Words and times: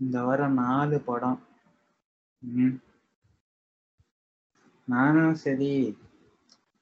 இந்த 0.00 0.22
வாரம் 0.22 0.54
நாலு 0.54 1.00
படம். 1.00 1.46
ம். 2.42 2.80
நானும் 4.84 5.34
சரி. 5.34 5.98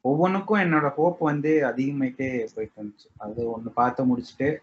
ஒவ்வொன்றுக்கும் 0.04 0.60
என்னோட 0.60 0.94
ஹோப் 0.94 1.20
வந்து 1.20 1.52
அதிகமாயிட்டே 1.66 2.46
போயிட்டு 2.54 2.82
இருந்துச்சு. 2.82 3.08
அது 3.18 3.50
ஒன்று 3.50 3.70
பார்த்து 3.70 4.02
முடிச்சுட்டு 4.04 4.56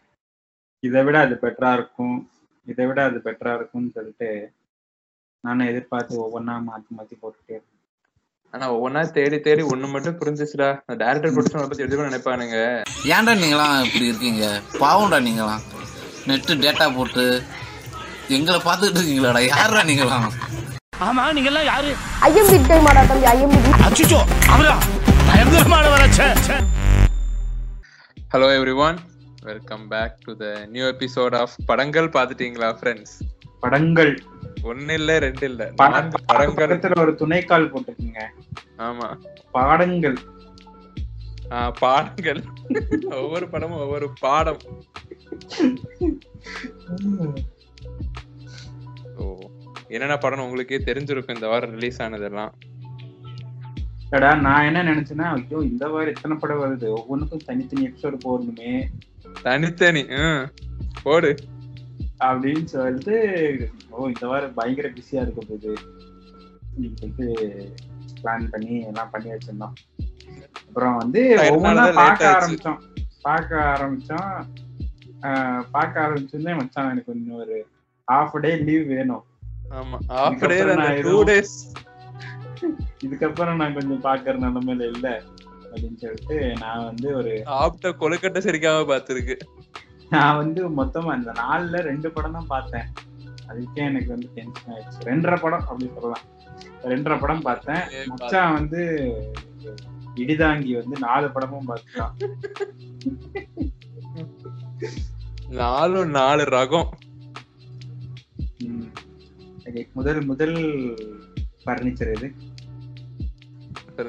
இதை 0.79 1.03
விட 1.03 1.19
அது 1.19 1.35
பெட்டரா 1.35 1.73
இருக்கும் 1.73 2.29
இதை 2.67 2.85
விட 2.85 3.03
அது 3.03 3.21
பெட்டரா 3.23 3.53
இருக்கும்னு 3.55 3.91
சொல்லிட்டு 3.91 4.53
நானும் 5.39 5.67
எதிர்பார்த்து 5.67 6.21
ஒவ்வொன்றா 6.21 6.63
மாற்றி 6.63 6.95
மாற்றி 6.95 7.17
போட்டுட்டே. 7.21 7.57
ஆனா 8.53 8.73
ஒவ்வொன்னா 8.73 9.11
தேடி 9.11 9.39
தேடி 9.39 9.61
ஒண்ணு 9.61 9.89
மட்டும் 9.89 10.19
புரிஞ்சிச்சுடா. 10.19 10.67
டேரக்டர் 10.87 11.33
ப்ரொடியூசர் 11.35 11.69
பத்தி 11.69 11.83
எடுத்துக்கணும் 11.83 12.11
நினைப்பானுங்க. 12.11 12.57
ஏன்டா 13.05 13.33
நீங்களாம் 13.43 13.85
இப்படி 13.85 14.05
இருக்கீங்க? 14.05 14.61
பாவம்டா 14.79 15.19
நீங்களாம். 15.19 15.63
நெட்டு 16.27 16.53
டேட்டா 16.55 16.95
போட்டு 16.95 17.43
எங்களை 18.29 18.59
பார்த்துக்கிட்டு 18.59 18.99
இருக்கீங்களாடா? 18.99 19.47
யாரா 19.47 19.83
நீங்களாம்? 19.83 20.31
ஆமா 20.99 21.33
நீங்க 21.33 21.49
எல்லாம் 21.49 21.65
யாரு 21.65 21.95
ஐஎம்பி 22.21 22.69
டைமாடா 22.69 23.05
தம்பி 23.05 23.27
ஐஎம்பி 23.27 23.83
அச்சுச்சோ 23.83 24.25
அவரா? 24.49 24.79
பயங்கரமானவரா 25.27 26.09
ச்சே 26.09 26.39
ச்சே. 26.39 26.55
Hello 28.31 28.55
everyone 28.79 28.97
welcome 29.43 29.87
back 29.87 30.25
to 30.25 30.35
the 30.35 30.67
new 30.67 30.85
episode 30.85 31.35
of 31.35 31.51
படங்கள் 31.65 32.09
பாத்துட்டீங்களா 32.09 32.75
ஃப்ரெண்ட்ஸ் 32.79 33.23
படங்கள். 33.59 34.21
ஒன்னு 34.63 34.93
இல்ல 34.93 35.19
ரெண்டு 35.19 35.45
இல்ல. 35.45 35.73
படங்கள். 35.73 36.99
ஒரு 36.99 37.15
துணைக்கால் 37.15 37.73
போட்டுருக்குங்க. 37.73 38.19
ஆமா. 38.79 39.17
பாடங்கள். 39.51 40.17
ஆஹ் 41.49 41.71
பாடங்கள். 41.79 42.43
ஒவ்வொரு 43.15 43.49
படமும் 43.49 43.79
ஒவ்வொரு 43.79 44.13
பாடம். 44.19 44.59
ஓ 49.21 49.25
என்னென்ன 49.93 50.15
படம் 50.17 50.45
உங்களுக்கே 50.45 50.79
தெரிஞ்சிருக்கும் 50.89 51.37
இந்த 51.37 51.47
வாரம் 51.53 51.73
ரிலீஸ் 51.77 52.01
ஆனதெல்லாம். 52.05 52.53
எடா 54.15 54.31
நான் 54.45 54.67
என்ன 54.69 54.79
நினைச்சேன்னா 54.89 55.27
ஐயோ 55.35 55.59
இந்த 55.71 55.83
வாரம் 55.93 56.13
எத்தனை 56.13 56.35
படம் 56.41 56.61
வருது? 56.63 56.87
ஒவ்வொன்றுக்கும் 56.99 57.45
தனித்தனி 57.49 57.83
எபிசோடு 57.87 58.17
போடணுமே. 58.25 58.73
தனித்தனி 59.47 60.03
போடு. 61.03 61.31
அப்படின்னு 62.27 62.65
சொல்லிட்டு 62.73 63.15
ஓ 63.89 64.07
இந்த 64.13 64.25
வாரம் 64.31 64.57
பயங்கர 64.59 64.89
பிஸியா 64.97 65.23
இருக்க 65.23 65.41
போகுது 65.47 65.71
சொல்லிட்டு 66.99 67.25
பிளான் 68.21 68.45
பண்ணி 68.53 68.73
எல்லாம் 68.89 69.11
பண்ணி 69.13 69.29
வச்சிருந்தோம். 69.31 69.75
அப்புறம் 70.67 70.95
வந்து 71.01 71.21
ஒவ்வொன்றா 71.49 71.85
பார்க்க. 72.01 72.29
ஆரம்பிச்சோம். 72.35 72.79
பார்க்க 73.27 73.51
ஆரம்பிச்சோம். 73.73 74.31
பார்க்க 75.75 76.05
ஆரம்பிச்சோன்னே 76.05 76.53
மச்சான் 76.59 76.89
எனக்கு 76.91 77.11
கொஞ்சம் 77.11 77.39
ஒரு 77.43 77.57
ஹாஃப் 78.07 78.35
டே 78.45 78.51
லீவ் 78.67 78.85
வேணும். 78.93 79.23
ஆமா 79.79 79.97
ஆஃப் 80.23 80.43
டே 80.51 80.57
டூ 81.07 81.17
டேஸ் 81.29 81.55
இதுக்கப்புறம் 83.05 83.59
நான் 83.61 83.75
கொஞ்சம் 83.77 84.03
பார்க்கற 84.07 84.33
நிலைமையில 84.43 84.83
இல்ல 84.95 85.07
அப்படின்னு 85.71 85.99
சொல்லிட்டு 86.03 86.37
நான் 86.63 86.83
வந்து 86.89 87.07
ஒரு 87.19 87.31
ஆப்ட 87.61 87.91
கொழுக்கட்டை 88.01 88.41
சிரிக்காம 88.47 88.83
பாத்துருக்கு. 88.91 89.35
நான் 90.09 90.37
வந்து 90.41 90.61
மொத்தமா 90.79 91.11
இந்த 91.19 91.31
நாலுல 91.41 91.81
ரெண்டு 91.89 92.11
படம் 92.15 92.37
தான் 92.37 92.51
பார்த்தேன். 92.53 92.87
அதுக்கே 93.49 93.81
எனக்கு 93.89 94.09
வந்து 94.15 94.29
டென்ஷன் 94.35 94.71
ஆயிடுச்சு. 94.73 95.01
ரெண்டரை 95.09 95.37
படம் 95.41 95.65
அப்படி 95.69 95.89
சொல்லலாம். 95.95 96.25
ரெண்டரை 96.91 97.17
படம் 97.23 97.45
பார்த்தேன். 97.47 97.83
மச்சான் 98.11 98.53
வந்து 98.57 98.81
இடிதாங்கி 100.23 100.73
வந்து 100.81 100.95
நாலு 101.07 101.27
படமும் 101.31 101.69
பார்த்துட்டான். 101.69 102.13
நாலும் 105.61 106.11
நாலு 106.19 106.43
ரகம். 106.57 106.91
முதல் 109.93 110.25
முதல் 110.25 110.55
பர்னிச்சர் 111.65 112.11
இது 112.13 112.27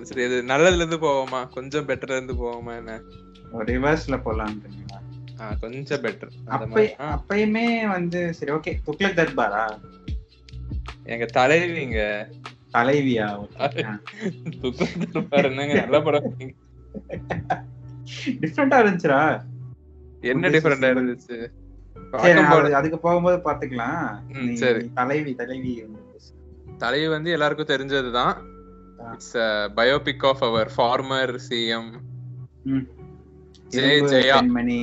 சரி, 0.03 0.23
இது 0.25 0.43
நல்லதுல 0.43 0.75
இருந்து 0.75 0.97
போவோமா? 0.97 1.49
கொஞ்சம் 1.49 1.89
பெட்டர்ல 1.89 2.11
இருந்து 2.11 2.35
போவோமா 2.35 2.77
என்ன? 2.77 2.93
ரிவர்ஸ்ல 3.65 4.17
போலான்றீங்களா 4.25 4.99
கொஞ்சம் 5.61 6.03
பெட்டர் 6.03 6.33
அப்பயுமே 7.09 7.89
வந்து 7.89 8.35
சரி 8.35 8.53
ஓகே 8.53 8.73
துக்ளக் 8.87 9.19
தர்பாரா? 9.19 9.65
எங்க 11.05 11.25
தலைவிங்க 11.33 12.01
தலைவியா? 12.73 13.27
okay. 13.67 13.83
ஆ. 13.85 13.93
துக்கம் 14.61 15.29
பாரு 15.29 15.49
என்னங்க? 15.49 15.75
நல்ல 15.75 16.03
படம் 16.03 16.31
டிஃப்ரெண்டா 18.41 18.79
இருந்துச்சுடா. 18.83 19.21
என்ன 20.23 20.49
டிஃபரெண்டா 20.49 20.89
இருந்துச்சு? 20.91 21.37
அதுக்கு 22.75 22.99
போகும்போது 22.99 23.37
பாத்துக்கலாம் 23.45 24.01
சரி. 24.55 24.83
தலைவி 24.95 25.35
தலைவி. 25.35 25.73
தலைவி 26.79 27.09
வந்து 27.09 27.31
எல்லாருக்கும் 27.31 27.73
தெரிஞ்சதுதான். 27.73 28.35
It's 29.13 29.37
biopic 29.77 30.27
of 30.27 30.45
our 30.45 30.71
former 30.77 31.33
CM. 31.47 31.91
Jaya 33.71 33.95
Jaya. 34.13 34.37
பெண்மணி 34.37 34.79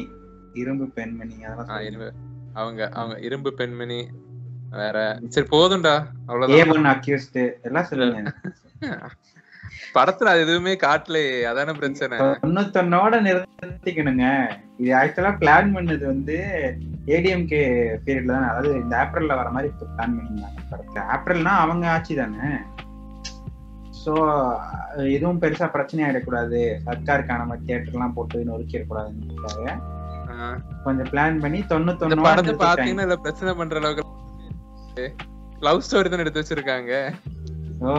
இரும்பு 0.53 0.87
பெண்மணி 0.89 1.37
அதெல்லாம். 1.45 2.13
அவங்க 2.53 2.89
அவங்க 2.93 3.15
இரும்பு 3.19 3.53
பெண்மணி 3.53 3.99
வேற 4.71 4.97
சரி 5.27 5.47
போதும்டா 5.51 5.95
அவ்வளவுதான் 6.27 6.59
எல்லாம் 7.63 7.89
சொல்லுங்க 7.89 8.31
படத்துல 9.95 10.31
அது 10.31 10.41
எதுவுமே 10.41 10.73
காட்டலையே 10.75 11.31
அதான 11.49 11.73
பிரச்சனை 11.77 12.17
தொண்ணூத்தொன்னோட 12.37 13.13
நிறுத்திக்கணுங்க 13.21 14.25
இது 14.77 14.91
ஆக்சுவலா 14.93 15.31
பிளான் 15.39 15.69
பண்ணது 15.75 16.05
வந்து 16.05 16.37
ஏடிஎம்கே 17.07 17.61
பீரியட்ல 18.03 18.33
தான் 18.33 18.49
அதாவது 18.49 18.71
இந்த 18.81 18.95
ஏப்ரல்ல 19.01 19.37
வர 19.39 19.49
மாதிரி 19.49 19.69
பிளான் 19.79 20.15
பண்ணியிருந்தாங்க. 20.17 20.59
படத்தை 20.71 21.01
ஏப்ரல்னா 21.15 21.53
அவங்க 21.61 21.85
ஆட்சி 21.89 22.13
தானே. 22.15 22.49
ஸோ 24.01 24.11
எதுவும் 25.15 25.41
பெருசா 25.41 25.65
பிரச்சனை 25.73 26.03
ஆயிடக்கூடாது. 26.05 26.59
சர்க்காருக்கான 26.85 27.45
மாதிரி 27.47 27.65
தியேட்டர்லாம் 27.65 28.15
போட்டு 28.15 28.45
நொறுக்கிடக்கூடாதுன்றதுக்காக 28.47 29.65
ஆ. 30.33 30.47
கொஞ்சம் 30.85 31.09
பிளான் 31.11 31.41
பண்ணி 31.41 31.59
இந்த 31.59 31.71
தொண்ணூத்தொன்னோட 31.71 32.25
படத்தை. 32.27 32.53
பாத்தீங்கன்னா 32.61 33.05
இல்ல 33.07 33.17
பிரச்சனை 33.25 33.53
பண்ற 33.53 33.81
அளவுக்கு 33.81 35.05
லவ் 35.61 35.83
ஸ்டோரி 35.85 36.09
தான் 36.09 36.23
எடுத்து 36.23 36.41
வச்சிருக்காங்க. 36.41 36.93
ஓ. 37.83 37.91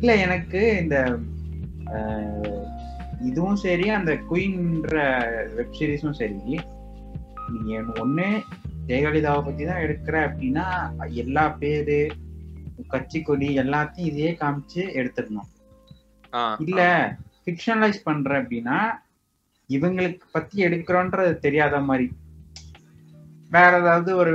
இல்ல 0.00 0.12
எனக்கு 0.24 0.60
இந்த 0.80 0.96
இதுவும் 3.28 3.60
சரி 3.62 3.86
அந்த 3.90 4.12
குயின்ற 4.28 4.94
வெப் 5.54 5.76
சீரிஸும் 5.78 6.18
சரி 6.18 6.58
நீங்க 7.48 7.92
ஒண்ணு 8.00 8.42
ஜெயலலிதாவை 8.86 9.44
பத்தி 9.44 9.64
தான் 9.64 9.82
எடுக்கிற 9.82 10.28
அப்படின்னா 10.28 10.66
எல்லா 11.14 11.48
பேரு 11.48 12.10
கட்சி 12.88 13.22
கொடி 13.22 13.58
எல்லாத்தையும் 13.58 14.10
இதையே 14.10 14.36
காமிச்சு 14.40 14.82
எடுத்துடணும். 14.94 15.48
ஆ, 16.34 16.56
இல்ல 16.60 16.80
ஃபிக்ஷனலைஸ் 17.44 18.04
பண்ற 18.04 18.42
அப்படின்னா 18.42 18.78
இவங்களுக்கு 19.70 20.20
பத்தி 20.32 20.64
எடுக்கிறோன்றது 20.64 21.38
தெரியாத 21.38 21.80
மாதிரி. 21.80 22.10
வேற 23.50 23.78
ஏதாவது 23.78 24.16
ஒரு 24.16 24.34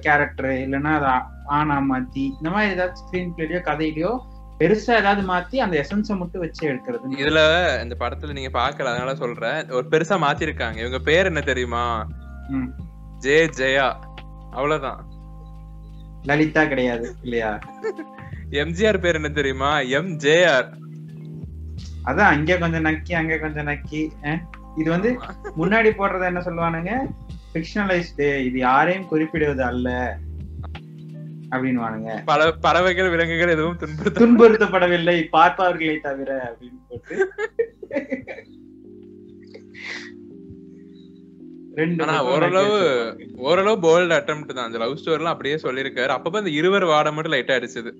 கேரக்டர் 0.00 0.50
இல்லைன்னா 0.50 0.92
அதை 0.94 1.12
ஆனா 1.46 1.80
மாத்தி 1.80 2.24
இந்த 2.36 2.50
மாதிரி 2.50 2.72
ஏதாவது 2.72 2.98
ஸ்கிரீன் 3.00 3.32
பிளேலயோ 3.38 3.60
கதையிலயோ 3.64 4.12
பெருசா 4.58 4.94
ஏதாவது 4.94 5.22
மாத்தி 5.28 5.56
அந்த 5.56 5.80
எசன்ஸை 5.80 6.18
மட்டும் 6.18 6.40
வச்சு 6.40 6.68
எடுக்கிறது. 6.68 7.16
இதுல 7.16 7.40
இந்த 7.82 7.96
படத்துல 8.00 8.32
நீங்க 8.32 8.60
பாக்கல 8.60 8.84
அதனால 8.84 9.14
சொல்றேன். 9.14 9.68
ஒரு 9.70 9.88
பெருசா 9.90 10.16
மாத்திருக்காங்க. 10.20 10.76
இவங்க 10.76 10.98
பேர் 10.98 11.26
என்ன 11.26 11.40
தெரியுமா. 11.40 12.06
ஜே 13.18 13.50
ஜெயா 13.58 14.00
அவ்வளவுதான். 14.52 15.10
லலிதா 16.22 16.64
கிடையாது 16.64 17.14
இல்லையா? 17.22 17.60
எம்ஜிஆர் 18.50 19.00
பேர் 19.00 19.14
என்ன 19.14 19.28
தெரியுமா? 19.28 19.80
M 19.80 20.16
JR. 20.16 20.78
அதான் 22.04 22.34
அங்க 22.34 22.58
கொஞ்சம் 22.58 22.84
நக்கி 22.84 23.12
அங்க 23.12 23.38
கொஞ்சம் 23.38 23.66
நக்கி. 23.66 24.12
இது 24.76 24.90
வந்து 24.90 25.18
முன்னாடி 25.56 25.98
போடுறத 25.98 26.24
என்ன 26.24 26.40
சொல்லுவானுங்க? 26.40 27.10
ஃபிக்ஷனலைஸ்டு 27.50 28.44
இது 28.44 28.58
யாரையும் 28.58 29.06
குறிப்பிடுவது 29.06 29.64
அல்ல 29.64 30.16
அப்படின்னுவானுங்க. 31.50 32.24
பல 32.24 32.52
பறவைகள் 32.52 33.08
விலங்குகள் 33.08 33.48
எதுவும் 33.48 33.76
துன்புறுத்த 33.76 34.20
துன்புறுத்தப்படவில்லை 34.20 35.28
பார்ப்பவர்களை 35.32 36.00
தவிர 36.00 36.48
அப்படின்னு 36.48 36.78
போட்டு. 36.88 37.28
ஆனா 41.98 42.24
ஓரளவு. 42.24 42.76
ஓரளவு 43.36 43.76
போல்ட் 43.80 44.12
அட்டம் 44.12 44.46
தான். 44.46 44.66
அந்த 44.66 44.78
லவ் 44.78 44.98
ஸ்டோரி 45.04 45.12
எல்லாம் 45.12 45.32
அப்படியே 45.32 45.54
சொல்லியிருக்காரு. 45.54 46.18
அப்பப்ப 46.18 46.38
இந்த 46.38 46.50
இருவர் 46.50 46.84
வாட 46.84 47.12
மட்டும் 47.12 47.32
லைட்டா 47.32 47.62
அடிச்சது. 47.62 47.92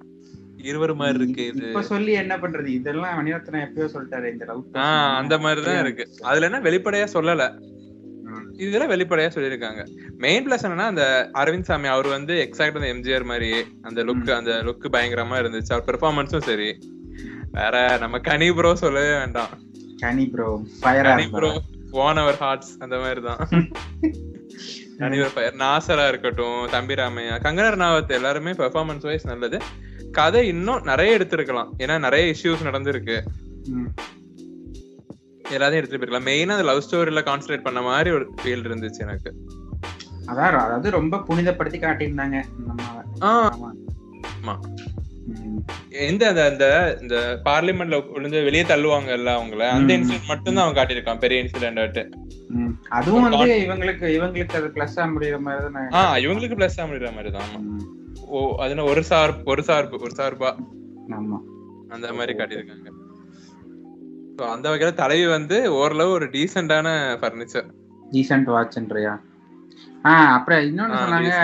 இருவர் 0.57 0.95
மாதிரி 0.95 1.19
இருக்கு 1.23 1.47
இது. 1.47 1.67
இப்ப 1.67 1.83
சொல்லி 1.83 2.13
என்ன 2.13 2.37
பண்றது? 2.37 2.67
இதெல்லாம் 2.67 3.19
மணிரத்னம் 3.19 3.67
எப்பயோ 3.67 3.89
சொல்லிட்டாரு 3.93 4.33
இந்த 4.33 4.45
லவ் 4.45 4.65
ஆஹ் 4.73 5.17
அந்த 5.17 5.39
மாதிரிதான் 5.39 5.81
இருக்கு. 5.81 6.09
அதுல 6.21 6.45
என்ன 6.47 6.61
வெளிப்படையா 6.61 7.07
சொல்லல. 7.13 7.59
ம். 8.23 8.55
இதுல 8.57 8.87
வெளிப்படையா 8.89 9.29
சொல்லியிருக்காங்க. 9.35 9.87
மெயின் 10.17 10.51
பிளஸ் 10.51 10.65
என்னன்னா 10.65 10.87
அந்த 10.87 11.31
அரவிந்த் 11.35 11.63
சாமி 11.63 11.87
அவர் 11.87 12.07
வந்து 12.07 12.51
எக்ஸாக்ட் 12.51 12.85
அந்த 12.85 12.95
எம்ஜிஆர் 12.95 13.25
மாதிரி 13.25 13.53
அந்த 13.83 14.05
லுக் 14.05 14.31
அந்த 14.31 14.51
லுக் 14.65 14.93
பயங்கரமா 14.93 15.37
இருந்துச்சு. 15.43 15.73
அவர் 15.73 15.85
பெர்ஃபார்மன்ஸும் 15.87 16.43
சரி. 16.43 16.79
வேற 17.53 17.97
நம்ம 18.01 18.19
கனி 18.19 18.53
ப்ரோ 18.53 18.75
சொல்லவே 18.75 19.19
வேண்டாம். 19.19 19.49
கனி 19.99 20.27
ப்ரோ 20.27 20.61
கனி 20.81 21.29
ப்ரோ 21.29 21.61
ஓன் 21.95 22.17
அவர் 22.17 22.39
ஹார்ட்ஸ் 22.39 22.73
அந்த 22.79 22.99
மாதிரி 22.99 23.21
தான் 23.21 23.41
அனிவர் 24.99 25.57
நாசரா 25.63 26.09
இருக்கட்டும் 26.09 26.69
தம்பி 26.71 26.95
ராமையா 26.95 27.37
கங்கனா 27.45 27.71
ரனாவத் 27.75 28.09
எல்லாருமே 28.09 28.51
பெர்ஃபார்மன்ஸ் 28.51 29.01
வைஸ் 29.01 29.27
நல்லது. 29.27 29.59
கதை 30.13 30.47
இன்னும் 30.49 30.83
நிறைய 30.83 31.19
எடுத்திருக்கலாம். 31.19 31.71
ஏன்னா 31.79 31.99
நிறைய 31.99 32.35
இஷ்யூஸ் 32.35 32.67
நடந்திருக்கு. 32.67 33.17
எல்லாத்தையும் 35.51 35.81
எடுத்துட்டு 35.81 36.07
போயிருக்கலாம். 36.07 36.29
மெயினா 36.29 36.49
அந்த 36.49 36.63
லவ் 36.63 36.85
ஸ்டோரியில 36.91 37.23
கான்சென்ட்ரேட் 37.23 37.63
பண்ண 37.63 37.81
மாதிரி 37.81 38.11
ஒரு 38.11 38.35
ஃபீல் 38.43 38.67
இருந்துச்சு 38.69 38.99
எனக்கு. 38.99 39.33
அதான் 40.27 40.47
அதாவது 40.47 40.91
ரொம்ப 40.91 41.17
புனிதப்படுத்தி 41.17 41.81
காட்டியிருந்தாங்க. 41.81 42.45
நம்ம 42.67 43.05
ஆமா. 44.43 44.55
எந்த 46.03 46.23
அந்த 46.45 46.67
இந்த 47.03 47.17
பார்லிமெண்ட்ல 47.45 47.99
விழுந்து 48.09 48.39
வெளியே 48.47 48.65
தள்ளுவாங்கல்ல 48.65 49.31
அவங்கள 49.37 49.63
அந்த. 49.75 49.91
இன்சிடென்ட் 49.97 50.31
மட்டும் 50.31 50.55
தான் 50.55 50.65
அவன் 50.65 50.79
காட்டியிருக்கான் 50.79 51.23
பெரிய 51.23 51.43
இன்சிடென்ட். 51.45 52.01
அதுவும் 52.91 53.25
வந்து 53.27 53.47
இவங்களுக்கு 53.63 54.07
இவங்களுக்கு 54.17 54.59
அது 54.59 54.69
பிளஸ் 54.75 54.97
ஆ 54.99 55.07
முடியற 55.13 55.39
மாதிரி 55.45 55.63
தானே 55.67 55.85
ஆஹ் 56.01 56.17
இவங்களுக்கு 56.25 56.59
பிளஸ் 56.59 56.79
முடிகிற 56.85 57.11
மாதிரி 57.15 57.33
தான் 57.33 57.49
ஆமா. 57.51 57.79
ஓ 58.31 58.41
அதுல 58.65 58.85
ஒரு 58.91 59.03
சார்பு 59.09 59.51
ஒரு 59.53 59.63
சார்பு 59.65 60.03
ஒரு 60.03 60.15
சார்பா? 60.17 60.51
ஆமா. 61.17 61.39
அந்த 61.91 62.07
மாதிரி 62.19 62.35
காட்டியிருக்காங்க. 62.35 62.91
So, 64.37 64.45
அந்த 64.53 64.67
வகையில 64.69 64.93
தலைவி 64.97 65.27
வந்து 65.31 65.57
ஓரளவு 65.77 66.11
ஒரு 66.13 66.27
டீசென்டான 66.33 66.89
ஃபர்னிச்சர் 67.21 67.67
டீசென்ட் 68.07 68.49
வாட்ச்ன்றியா 68.51 69.13
ஆ 70.05 70.15
அப்புறம் 70.33 70.63
இன்னொன்னு 70.65 70.97
ஆ, 70.97 71.03
சொன்னாங்க 71.03 71.35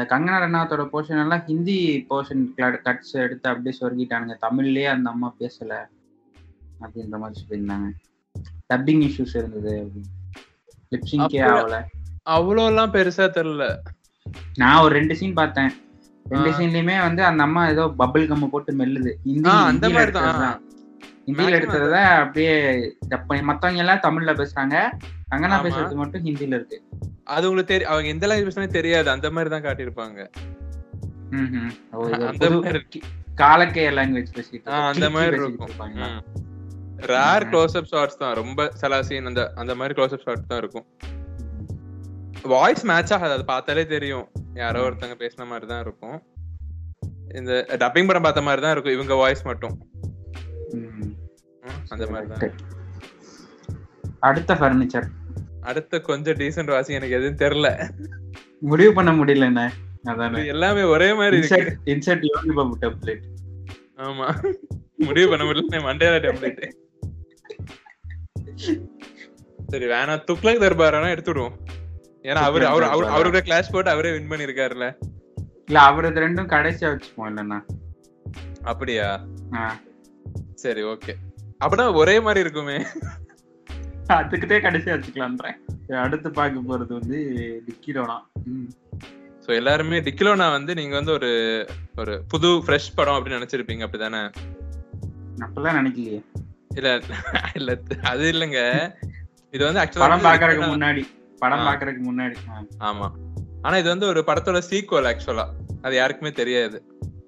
கங்கனா 0.00 0.38
ரனாவத்தோட 0.42 0.88
போர்ஷன் 0.92 1.20
எல்லாம் 1.20 1.42
ஹிந்தி 1.46 2.06
போர்ஷன் 2.10 2.44
கட்ஸ் 2.56 3.12
எடுத்து 3.12 3.50
அப்படியே 3.50 3.78
சொருகிட்டானுங்க. 3.80 4.36
தமிழ்லயே 4.42 4.84
அந்த 4.84 5.10
அம்மா 5.10 5.34
பேசல 5.38 5.74
அப்படின்ற 6.80 7.18
மாதிரி 7.18 7.46
சொல்லியிருந்தாங்க. 7.48 7.90
டப்பிங் 8.74 9.08
இஷ்யூஸ் 9.08 9.36
இருந்தது 9.36 9.92
லிப்சிங்கே 10.90 11.38
அப்ப- 11.38 11.62
ஆகல. 11.62 11.84
அவ்வளோ 12.30 12.66
எல்லாம் 12.66 12.92
பெருசா 12.92 13.30
தெரியல. 13.30 13.76
நான் 14.54 14.82
ஒரு 14.82 14.94
ரெண்டு 14.94 15.16
சீன் 15.16 15.32
பார்த்தேன். 15.32 15.70
ரெண்டு. 16.28 16.50
சீன்லயுமே 16.50 17.00
வந்து 17.00 17.24
அந்த 17.24 17.42
அம்மா 17.42 17.68
ஏதோ 17.68 17.86
பபிள் 17.98 18.26
கம் 18.26 18.50
போட்டு 18.50 18.72
மெல்லுது. 18.72 19.12
அந்த 19.44 19.90
மாதிரி 19.90 20.12
தான். 20.12 20.62
Maximum 21.26 21.54
எடுத்தத 21.58 22.04
அப்படியே 22.04 22.54
மத்தவங்க 23.42 23.80
எல்லாம் 23.80 24.02
தமிழ்ல 24.02 24.30
பேசுறாங்க. 24.30 24.76
கங்கனா. 25.30 25.56
பேசுறது 25.66 25.94
மட்டும் 25.94 26.24
ஹிந்தில 26.24 26.46
இருக்கு. 26.46 26.82
அது 27.24 27.48
உங்களுக்கு 27.48 27.72
தெரியும் 27.72 27.92
அவங்க 27.92 28.08
எந்த 28.08 28.26
லாங்குவேஜ் 28.26 28.50
பேசுனே 28.50 28.66
தெரியாது. 28.66 29.10
அந்த 29.10 29.30
மாதிரி 29.30 29.50
தான் 29.54 29.64
காட்டியிருப்பாங்க. 29.64 30.20
அந்த 31.30 32.30
புது 32.30 32.50
மாதிரி 32.50 32.68
இருக்கு. 32.68 33.00
காலக்கே 33.36 33.86
லாங்குவேஜ் 33.96 34.34
பேசிட்டு 34.36 34.68
அந்த 34.68 35.10
மாதிரி 35.10 35.36
இருக்கும்? 35.36 35.68
ரேர் 36.96 37.44
ம். 37.46 37.54
க்ளோஸ்அப் 37.54 37.90
ஷாட்ஸ் 37.90 38.18
தான். 38.18 38.34
ரொம்ப 38.34 38.70
சில 38.74 39.02
சீன் 39.02 39.26
அந்த 39.26 39.52
அந்த 39.54 39.74
மாதிரி 39.74 40.02
க்ளோஸ்அப் 40.02 40.26
ஷாட்ஸ் 40.26 40.48
தான் 40.48 40.58
இருக்கும். 40.58 40.86
வாய்ஸ் 42.42 42.84
மேட்ச் 42.84 43.12
ஆகாது. 43.12 43.32
அது 43.32 43.44
பார்த்தாலே 43.44 43.86
தெரியும். 43.86 44.28
யாரோ 44.54 44.90
ஒருத்தங்க 44.90 45.14
பேசின 45.22 45.46
மாதிரி 45.46 45.66
தான் 45.66 45.80
இருக்கும். 45.80 46.22
இந்த 47.34 47.66
டப்பிங் 47.68 48.06
படம் 48.06 48.22
பார்த்த 48.22 48.42
மாதிரி 48.42 48.62
தான் 48.62 48.72
இருக்கும். 48.72 48.92
இவங்க 48.92 49.14
வாய்ஸ் 49.14 49.44
மட்டும். 49.44 49.74
அந்த 51.88 52.04
மாதிரி 52.12 52.28
தான். 52.32 52.54
அடுத்த 54.20 54.54
ஃபர்னிச்சர் 54.60 55.08
அடுத்த 55.60 56.00
கொஞ்சம் 56.08 56.38
டீசென்ட் 56.40 56.72
வாசி 56.74 56.96
எனக்கு 56.98 57.16
எதுவும் 57.18 57.42
தெரியல 57.44 57.68
முடிவு 58.62 58.92
பண்ண 58.92 59.10
முடியல 59.12 59.48
என்ன? 59.50 59.62
அதானே. 60.02 60.40
எல்லாமே 60.46 60.82
ஒரே 60.94 61.08
மாதிரி 61.14 61.36
இருக்கு. 61.38 62.20
யோகி 62.28 62.52
பாபு 62.58 62.74
டெம்ப்ளேட் 62.82 63.24
ஆமா. 64.06 64.26
முடிவு 65.08 65.26
பண்ண 65.30 65.44
முடியல 65.44 65.80
மண்டேல 65.88 66.18
டெம்ப்ளேட் 66.26 66.62
சரி 69.72 69.86
வேணாம் 69.86 70.24
துக்ளக் 70.28 70.62
தர்பாரானா 70.64 71.08
எடுத்துடுவோம். 71.14 71.56
ஏன்னா 72.24 72.40
அவரு 72.48 72.64
அவர் 72.66 72.84
அவர்? 72.92 73.08
அவரோட 73.14 73.38
கிளாஸ் 73.40 73.70
போட்டு 73.70 73.90
அவரே 73.90 74.12
வின் 74.14 74.30
பண்ணிருக்காருல்ல. 74.30 74.86
இல்ல 75.68 75.78
அவரது 75.88 76.20
ரெண்டும் 76.20 76.50
கடைசியா 76.52 76.88
வச்சுப்போம் 76.92 77.28
இல்லன்னா. 77.30 77.58
அப்படியா. 78.62 79.08
சரி 80.54 80.82
ஓகே 80.92 81.14
அப்படின்னா 81.60 81.94
ஒரே 81.94 82.20
மாதிரி 82.20 82.40
இருக்குமே. 82.40 82.78
அதுக்கிட்டே 84.14 84.56
கடைசியா 84.60 84.94
வச்சுக்கலான்றேன் 84.94 85.56
அடுத்து 86.00 86.28
பார்க்க 86.30 86.68
போறது 86.68 86.92
வந்து 86.92 87.18
டிக்கிரோனா 87.66 88.16
ம். 88.48 88.68
சோ 89.44 89.54
எல்லாருமே 89.54 89.98
டிக்கிலோனா 90.00 90.46
வந்து 90.50 90.74
நீங்க 90.74 90.94
வந்து 90.94 91.12
ஒரு 91.12 91.30
ஒரு 91.96 92.24
புது 92.28 92.48
ஃப்ரெஷ் 92.64 92.94
படம் 92.94 93.16
அப்படின்னு 93.16 93.38
நினைச்சிருப்பீங்க 93.38 93.84
அப்படிதானே? 93.86 94.22
அப்பெல்லாம் 95.38 95.78
நினைக்கலையே. 95.78 96.20
இல்ல 96.74 96.88
இல்ல 97.54 97.70
அது 98.02 98.24
இல்லங்க. 98.32 98.60
இது 99.54 99.62
வந்து 99.64 99.80
படம் 99.96 100.24
பாக்குறதுக்கு 100.24 100.32
ஆக்சுவலா 100.56 100.72
முன்னாடி. 100.74 101.02
படம். 101.38 101.64
பாக்குறதுக்கு 101.66 102.04
முன்னாடி. 102.06 102.36
ஆமா. 102.80 103.08
ஆனா 103.62 103.76
இது 103.76 103.88
வந்து 103.88 104.06
ஒரு 104.06 104.20
படத்தோட 104.26 104.58
சீக்வல் 104.70 105.08
ஆக்சுவலா 105.08 105.46
அது 105.82 105.94
யாருக்குமே 105.96 106.32
தெரியாது. 106.32 106.78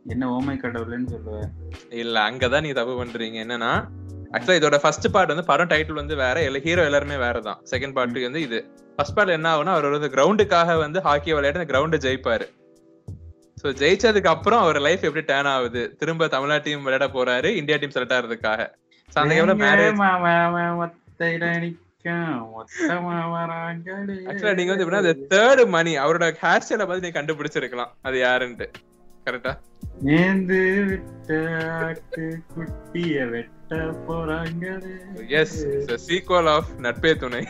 என்ன 0.07 0.27
ஓமை 0.31 0.57
கடவுள்னு 0.57 1.09
சொல்லுவேன் 1.11 1.49
இல்ல 1.97 2.19
அங்கதான் 2.21 2.63
நீங்க 2.63 2.77
தப்பு 2.77 2.95
பண்றீங்க. 3.01 3.39
என்னன்னா 3.45 3.73
ஆக்சுவலா 4.35 4.59
இதோட 4.61 4.77
ஃபர்ஸ்ட் 4.83 5.07
பார்ட் 5.15 5.33
வந்து 5.33 5.45
படம் 5.51 5.71
டைட்டில் 5.73 6.01
வந்து 6.03 6.17
வேற 6.23 6.37
இல்ல 6.47 6.59
ஹீரோ 6.67 6.83
எல்லாருமே 6.89 7.17
வேற 7.27 7.37
தான் 7.49 7.59
செகண்ட் 7.73 7.95
பார்ட் 7.97 8.19
வந்து 8.29 8.43
இது. 8.47 8.59
ஃபர்ஸ்ட் 8.97 9.17
பார்ட்ல 9.17 9.37
என்ன 9.39 9.49
ஆகும்னா 9.53 9.75
அவர் 9.77 9.97
வந்து 9.97 10.11
கிரவுண்டுக்காக 10.15 10.77
வந்து 10.85 10.99
ஹாக்கி 11.07 11.31
விளையாட்டு 11.37 11.61
அந்த 11.61 11.71
கிரவுண்டை 11.73 11.99
ஜெயிப்பாரு. 12.07 12.47
சோ 13.63 13.67
ஜெயிச்சதுக்கு 13.83 14.31
அப்புறம் 14.35 14.61
அவர் 14.65 14.79
லைஃப் 14.87 15.07
எப்படி 15.09 15.25
டேர்ன் 15.31 15.51
ஆகுது? 15.55 15.83
திரும்ப 16.01 16.29
தமிழ்நாடு 16.35 16.65
டீம் 16.67 16.85
விளையாட 16.87 17.07
போறாரு 17.17 17.49
இந்தியா 17.61 17.77
டீம் 17.81 17.95
செலக்ட் 17.97 18.17
ஆகிறதுக்காக. 18.17 18.61
ஆக்சுவலா 19.09 19.27
நீங்க 24.59 24.73
வந்து 24.73 24.85
எப்படின்னா 24.85 25.03
தேர்ட் 25.33 25.63
மணி 25.77 25.93
அவரோட 26.05 26.27
ஹேர் 26.45 26.65
ஸ்டைல 26.65 26.85
பார்த்து 26.87 27.05
நீங்க 27.07 27.19
கண்டுபிடிச்சிருக்கலாம். 27.19 27.93
அது 28.09 28.17
யாருன்ட்டு. 28.27 28.69
கரெக்டா 29.27 29.53
நேந்து 30.09 30.61
விட்ட 30.91 31.31
குட்டிய 32.55 33.25
வெட்ட 33.33 33.57
எஸ் 35.29 35.57
சீக்வல் 36.07 36.49
ஆஃப் 36.49 36.69
நட்பே 36.79 37.17
துணை 37.17 37.43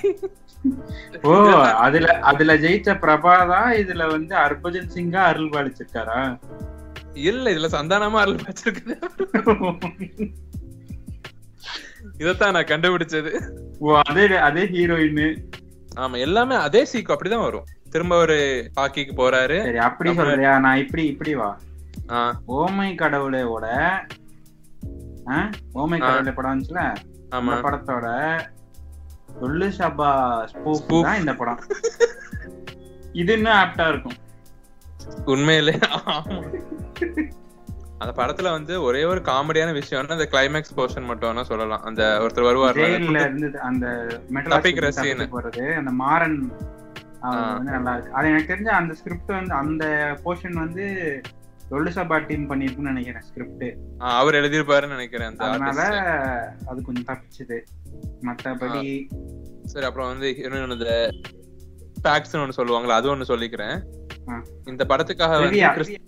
ஓ 1.22 1.32
அதுல 1.60 2.06
அதுல 2.20 2.56
ஜெயிச்ச 2.56 2.94
பிரபா 2.94 3.46
தான் 3.46 3.72
இதுல 3.72 4.10
வந்து 4.10 4.34
ஹர்பஜன் 4.34 4.92
சிங்கா 4.94 5.22
அருள் 5.22 5.48
பாலிச்சிருக்காரா? 5.48 6.38
இல்ல 7.14 7.50
இதுல 7.50 7.68
சந்தானமா 7.68 8.18
அருள் 8.18 8.40
இதத்தான் 12.18 12.52
நான் 12.52 12.66
கண்டுபிடிச்சது. 12.66 13.32
ஓ 13.80 13.96
அதே 14.08 14.36
அதே 14.36 14.64
ஹீரோயின் 14.64 15.22
ஆமா 15.96 16.18
எல்லாமே 16.18 16.54
அதே 16.54 16.86
சீக்கு 16.92 17.14
அப்படிதான் 17.14 17.46
வரும். 17.46 17.68
திரும்ப 17.90 18.16
ஒரு 18.16 18.36
ஹாக்கிக்கு 18.80 19.14
போறாரு. 19.16 19.78
அப்படி 19.78 20.14
சொல்றியா? 20.14 20.58
நான் 20.58 20.76
இப்படி 20.76 21.06
இப்படி 21.06 21.34
வா. 21.34 21.58
ஓமை 22.48 22.94
கடவுளோட? 22.94 23.66
ஓமை. 25.74 25.98
கடவுளை 26.00 26.32
படம் 26.32 26.52
வந்துச்சுல 26.52 26.82
அந்த 27.30 27.54
படத்தோட 27.64 28.06
சபா 29.78 30.10
ஸ்பூஃப் 30.44 30.80
Spoof. 30.82 31.02
தான் 31.02 31.18
இந்த 31.18 31.34
படம் 31.34 31.60
இது 33.12 33.32
இன்னும் 33.32 33.58
ஆப்டா 33.58 33.88
இருக்கும் 33.88 34.16
உண்மையிலே. 35.26 35.74
அந்த 37.98 38.12
படத்துல 38.16 38.50
வந்து 38.50 38.82
ஒரே 38.82 39.04
ஒரு 39.04 39.20
காமெடியான 39.20 39.72
விஷயம்னா 39.78 40.16
அந்த 40.16 40.28
கிளைமேக்ஸ் 40.32 40.76
போர்ஷன் 40.76 41.04
மட்டும் 41.04 41.30
வேணா 41.30 41.42
சொல்லலாம் 41.42 41.84
அந்த 41.84 42.02
ஒருத்தர் 42.20 42.42
வருவார் 42.42 42.80
ஜெயில்ல 42.80 43.20
இருந்து 43.20 43.48
அந்த 43.60 43.86
தப்பிக்கிற 44.48 44.90
scene. 44.98 45.22
போறது 45.32 45.64
அந்த 45.74 45.90
மாறன். 46.02 46.38
வந்து 47.22 47.72
நல்லா 47.72 47.92
இருக்கு 47.92 48.14
அது 48.14 48.28
எனக்கு 48.28 48.52
தெரிஞ்ச 48.54 48.70
அந்த 48.80 48.94
ஸ்கிரிப்ட் 48.94 49.32
வந்து 49.32 49.54
அந்த 49.54 49.84
போர்ஷன் 50.24 50.58
வந்து 50.58 50.84
சொல்லு 51.68 51.90
சபா 51.90 52.26
டீம் 52.26 52.50
பண்ணிருக்குன்னு 52.50 52.92
நினைக்கிறேன் 52.92 53.22
ஸ்கிரிப்ட் 53.22 53.64
அவர் 53.98 54.34
எழுதியிருப்பாருன்னு 54.34 54.88
நினைக்கிறேன் 54.88 55.36
அதனால. 55.36 55.82
அது 56.66 56.82
கொஞ்சம் 56.82 57.08
தப்பிச்சுது. 57.08 57.58
மத்தபடி 58.22 59.08
சரி 59.64 59.86
அப்புறம் 59.86 60.08
வந்து 60.08 60.28
இன்னொன்னு 60.38 60.72
இந்த 60.72 61.10
ஃபேக்ட்ஸ் 62.04 62.34
ஒன்னு 62.34 62.58
சொல்லுவாங்களா 62.60 62.96
அது 63.00 63.08
ஒன்னு 63.08 63.24
சொல்லிக்கிறேன். 63.24 63.76
இந்த 64.64 64.84
படத்துக்காக 64.88 65.34
வந்து 65.40 65.98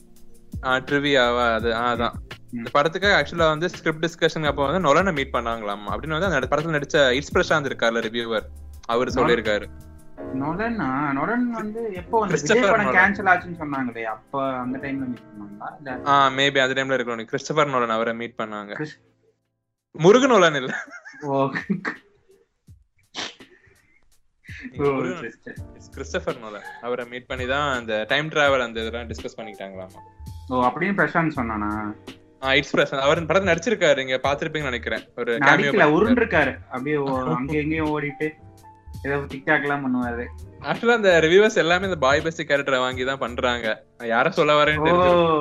ட்ரிவியாவா 0.87 1.45
அது 1.55 1.69
அதான். 1.83 2.17
இந்த 2.53 2.71
படத்துக்காக 2.75 3.13
ஆக்சுவலா 3.19 3.49
வந்து 3.49 3.69
ஸ்கிரிப்ட் 3.69 4.05
டிஸ்கஷன் 4.07 4.47
அப்போ 4.47 4.67
வந்து 4.67 4.83
நொலனை 4.87 5.15
மீட் 5.15 5.35
பண்ணாங்களாம். 5.35 5.85
அப்படின்னு 5.91 6.17
வந்து 6.19 6.31
அந்த 6.31 6.49
படத்துல 6.51 6.75
நடிச்ச 6.77 7.11
இட்ஸ் 7.11 7.35
பிரசாந்த் 7.37 7.69
இருக்கார்ல 7.71 8.03
ரிவ்யூவர் 8.07 8.47
அவர் 8.87 9.09
சொல்லியிருக்காரு. 9.09 9.67
நொலனா 10.35 10.89
நொலன் 11.13 11.47
வந்து 11.51 11.93
எப்போ 11.93 12.19
வந்து 12.19 12.35
Christopher 12.35 12.55
விஜய் 12.55 12.71
படம் 12.71 12.87
Nolan. 12.87 12.97
கேன்சல் 12.99 13.31
ஆச்சுன்னு 13.31 13.61
சொன்னாங்களே 13.61 14.03
அப்ப 14.05 14.43
அந்த 14.57 14.79
டைம்ல 14.79 15.05
மீட் 15.07 15.25
பண்ணாங்களா? 15.25 15.69
இல்ல 15.79 15.97
ஆ 16.07 16.31
மேபி 16.31 16.59
அந்த 16.61 16.75
டைம்ல 16.77 16.97
இருக்கணும் 16.99 17.31
கிறிஸ்டபர் 17.33 17.71
நோலன் 17.71 17.89
அவரை 17.89 18.15
மீட் 18.15 18.39
பண்ணாங்க. 18.39 18.73
முருகன் 19.95 20.29
நோலன் 20.29 20.55
இல்ல. 20.55 20.73
கிறிஸ்டபர் 25.95 26.39
நோலன் 26.39 26.69
அவரை 26.81 27.07
மீட் 27.07 27.27
பண்ணி 27.27 27.47
தான் 27.47 27.77
அந்த 27.79 28.05
டைம் 28.09 28.29
டிராவல் 28.29 28.61
அந்த 28.61 28.81
இதெல்லாம் 28.81 29.09
டிஸ்கஸ் 29.09 29.39
பண்ணிக்கிட்டாங்களாமா. 29.39 30.01
ஓ 30.49 30.63
அப்படின்னு 30.65 30.99
பிரசாந்த் 31.01 31.37
சொன்னானா? 31.37 31.71
இட்ஸ் 32.57 32.75
அவர் 33.07 33.23
படத்துல 33.23 33.51
நடிச்சிருக்காரு 33.51 33.97
நீங்க 33.97 34.21
பாத்திருப்பீங்கன்னு 34.23 34.73
நினைக்கிறேன். 34.73 35.03
ஒரு. 35.17 35.33
உருண்டிருக்காரு. 35.97 36.53
அப்படியே 36.71 36.97
அங்க 37.37 37.53
எங்கேயும் 37.55 37.91
ஓடிட்டு. 37.91 38.29
ஏதோ 39.05 39.17
டிக்டாக் 39.33 39.65
எல்லாம் 39.67 39.85
பண்ணுவாரு. 39.85 40.25
ஆக்சுவலா 40.71 40.97
அந்த 40.99 41.13
ரிவ்யூவர்ஸ் 41.25 41.61
எல்லாமே 41.63 41.89
இந்த 41.89 41.99
பாய் 42.05 42.23
பெஸ்ட் 42.25 42.49
கேரக்டரை 42.49 42.79
வாங்கி 42.83 43.05
தான் 43.11 43.23
பண்றாங்க 43.23 43.67
யார 44.13 44.31
சொல்ல 44.39 44.55
வரேன்னு 44.59 44.95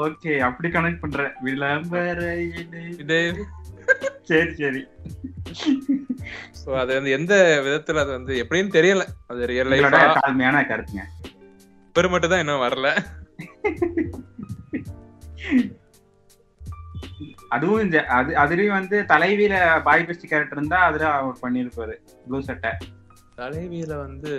ஓகே 0.07 0.33
அப்படி 0.47 0.69
கனெக்ட் 0.75 1.01
பண்ற. 1.03 1.23
விளம்பர. 1.47 2.19
இதே. 3.03 3.21
சரி 4.29 4.51
சரி. 4.61 4.81
சோ 6.61 6.69
அது 6.81 6.91
வந்து 6.97 7.11
எந்த 7.17 7.33
விதத்துல 7.65 8.01
அது 8.03 8.11
வந்து 8.17 8.33
எப்படின்னு 8.43 8.75
தெரியல. 8.77 9.03
அது 9.27 9.47
ரியல் 9.51 9.71
லைஃபா 9.73 10.01
தாழ்மையான 10.19 10.61
கருத்துங்க. 10.71 11.05
பேர் 11.95 12.11
மட்டும் 12.13 12.31
தான் 12.33 12.43
இன்னும் 12.43 12.65
வரல. 12.65 12.87
அதுவும் 17.55 17.81
இந்த 17.83 17.97
அது 18.17 18.31
அதுலயும் 18.43 18.77
வந்து 18.77 18.97
தலைவியில 19.11 19.55
பாய் 19.87 20.05
பெஸ்ட் 20.07 20.29
கேரக்டர் 20.31 20.57
இருந்தா 20.57 20.79
அதுல 20.89 21.05
அவர் 21.19 21.43
பண்ணிருப்பாரு 21.43 21.95
ப்ளூ 22.25 22.39
சட்டை. 22.41 22.71
தலைவியில 23.39 23.95
வந்து 23.97 24.31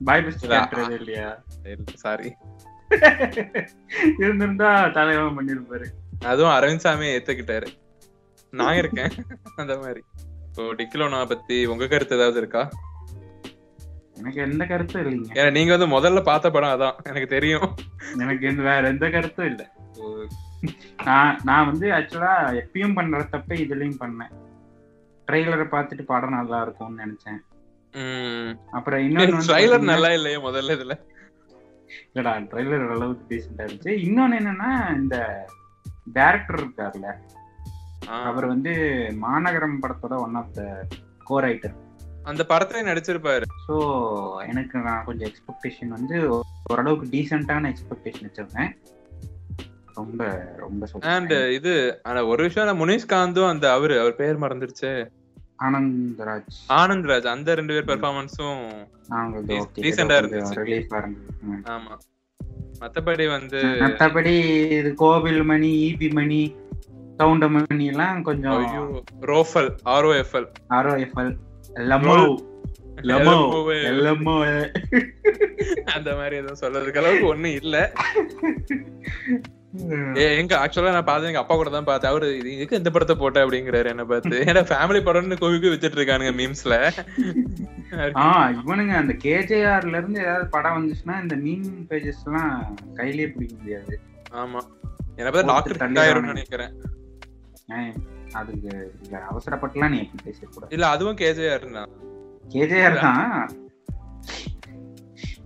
பாய் 0.00 0.24
கேரக்டர் 0.40 0.92
இல்லையா? 0.98 1.28
சாரி 1.94 2.30
இருந்திருந்தா 4.18 4.88
தலைவன் 4.88 5.36
பண்ணிருப்பாரு. 5.36 5.86
அதுவும் 6.24 6.52
அரவிந்த் 6.52 6.84
சாமி 6.86 7.06
ஏத்துக்கிட்டாரு. 7.06 7.68
நான் 8.52 8.76
இருக்கேன். 8.76 9.12
அந்த 9.56 9.74
மாதிரி. 9.76 10.02
இப்போ 10.46 10.62
டிக்லோனா 10.62 11.28
பத்தி 11.28 11.66
உங்க 11.66 11.86
கருத்து 11.86 12.16
ஏதாவது 12.16 12.38
இருக்கா? 12.38 12.68
எனக்கு 14.16 14.40
எந்த 14.40 14.64
கருத்தும் 14.64 15.02
இல்லைங்க. 15.02 15.30
ஏன்னா 15.34 15.50
நீங்க 15.50 15.76
வந்து 15.76 15.94
முதல்ல 15.94 16.22
பார்த்த 16.22 16.50
படம் 16.50 16.74
அதான். 16.80 16.98
எனக்கு 17.02 17.28
தெரியும். 17.28 17.74
எனக்கு 18.18 18.46
எந்த 18.46 18.62
வேற 18.62 18.88
எந்த 18.88 19.10
கருத்தும் 19.10 19.46
இல்ல. 19.46 19.62
நான் 21.04 21.40
நான் 21.44 21.66
வந்து 21.66 21.90
ஆக்சுவலா 21.90 22.34
எப்பயும் 22.62 22.94
பண்ற 22.94 23.22
தப்ப 23.22 23.54
இதுலயும் 23.54 24.00
பண்ணேன். 24.00 24.34
ட்ரெய்லரை 25.28 25.66
பார்த்துட்டு 25.74 26.02
படம் 26.02 26.30
நல்லா 26.30 26.62
இருக்கும்னு 26.62 27.04
நினைச்சேன். 27.04 27.40
அப்புறம் 28.72 29.02
இன்னொன்னு 29.06 29.40
ட்ரைலர் 29.48 29.90
நல்லா 29.90 30.10
இல்லையே 30.16 30.38
முதல்ல 30.44 30.76
இதுல? 30.76 30.94
இல்லடா 32.06 32.32
ட்ரெய்லர் 32.50 32.84
அளவுக்கு 32.88 33.24
டீசெண்டா 33.30 33.64
இருந்துச்சு. 33.64 33.94
இன்னொன்னு 34.06 34.38
என்னன்னா 34.40 34.70
இந்த 34.96 35.16
டேரக்டர் 36.16 36.60
இருக்காருல்ல 36.60 37.08
ஆ, 38.08 38.14
அவர் 38.28 38.46
வந்து 38.46 38.72
மாநகரம் 39.22 39.80
படத்தோட 39.82 40.14
one 40.22 40.38
of 40.40 40.54
the 40.54 40.62
co 41.24 41.36
writer 41.44 41.74
அந்த 42.24 42.42
படத்துல 42.48 42.82
நடிச்சிருப்பாரு. 42.88 43.44
ஸோ 43.64 43.76
எனக்கு 44.48 44.76
நான் 44.80 45.04
கொஞ்சம் 45.04 45.28
எக்ஸ்பெக்டேஷன் 45.30 45.94
வந்து 45.96 46.16
ஓரளவுக்கு 46.66 47.06
டீசெண்டான 47.12 47.70
எக்ஸ்பெக்டேஷன் 47.72 48.26
வச்சிருந்தேன். 48.26 48.72
ரொம்ப 49.96 50.20
ரொம்ப 50.58 50.84
அண்ட் 51.10 51.32
இது 51.56 51.72
ஆனா 52.02 52.20
ஒரு 52.26 52.42
விஷயம் 52.46 52.68
நான் 52.68 52.82
முனிஷ்காந்தும் 52.82 53.50
அந்த 53.50 53.66
அவரு 53.72 53.94
அவர் 54.00 54.14
பேர் 54.16 54.42
மறந்துருச்சு. 54.44 54.92
ஆனந்த்ராஜ். 55.62 56.56
ஆனந்த்ராஜ் 56.76 57.26
அந்த 57.32 57.54
ரெண்டு 57.54 57.74
பேர் 57.74 57.88
பெர்ஃபார்மன்ஸும் 57.90 58.62
ஆ 59.12 59.18
இருந்துச்சு. 60.20 60.56
ஆமா. 61.74 61.94
மத்தபடி 62.80 63.24
வந்து 63.28 63.58
மத்தபடி 63.82 64.34
இது 64.76 64.90
கோவில் 64.94 65.42
மணி 65.44 65.70
ஈபி 65.86 66.08
மணி 66.12 66.40
கவுண்டமணி 67.18 67.84
எல்லாம் 67.86 68.22
கொஞ்சம் 68.22 68.62
ரோஃபல் 69.26 69.70
ஆர்ஓஎஃப்எல் 69.92 70.48
ஆர்ஓஎஃப்எல் 70.70 71.32
லமோ 71.86 72.16
லமோ 73.10 73.34
லமோ 74.02 74.34
அந்த 75.94 76.08
மாதிரி 76.16 76.36
எதுவும் 76.36 76.60
சொல்றதுக்கு 76.62 77.00
அளவுக்கு 77.02 77.26
ஒண்ணும் 77.26 77.58
இல்ல. 77.60 77.76
எங்க 80.32 80.52
ஆக்சுவலா 80.62 80.92
நான் 80.94 81.06
பார்த்தேன் 81.06 81.30
எங்க 81.30 81.42
அப்பா 81.42 81.54
கூட 81.54 81.70
தான் 81.70 81.86
பார்த்தேன் 81.86 82.10
அவரு 82.10 82.26
இது 82.32 82.50
எதுக்கு 82.56 82.78
இந்த 82.80 82.90
படத்தை 82.94 83.14
போட்ட 83.16 83.44
அப்படிங்கிறாரு 83.44 83.88
என்ன 83.92 84.04
பார்த்து. 84.10 84.36
ஏன்னா 84.48 84.62
ஃபேமிலி 84.70 85.00
படம்னு 85.06 85.38
கோவிக்கு 85.42 85.72
வச்சிட்டு 85.72 85.98
இருக்கானுங்க 85.98 86.32
மீம்ஸ்ல 86.38 86.74
ஆ 88.20 88.26
இவனுங்க 88.58 88.92
அந்த 89.00 89.14
கேஜேஆர்ல 89.24 89.96
இருந்து 89.98 90.20
ஏதாவது 90.24 90.46
படம் 90.54 90.76
வந்துச்சுன்னா 90.76 91.16
இந்த 91.22 91.36
மீன் 91.42 91.66
பேஜஸ் 91.90 92.22
எல்லாம் 92.26 92.52
கையிலேயே 92.98 93.28
பிடிக்க 93.32 93.54
முடியாது. 93.58 93.94
ஆமா. 94.34 94.60
என்ன 95.18 95.30
போட்டு 95.30 95.48
டாக்டர் 95.50 95.80
தானே. 96.20 96.30
நினைக்கிறேன். 96.32 96.72
அதுக்கு 98.40 98.70
அவசரப்பட்டுலாம் 99.26 99.92
நீ 99.94 100.00
பேசக்கூடாது 100.22 100.72
இல்ல 100.76 100.86
அதுவும் 100.94 101.18
கேஜேஆர் 101.20 101.66
தான் 101.72 101.90
கேஜேஆர் 102.54 102.96
தான். 103.00 103.20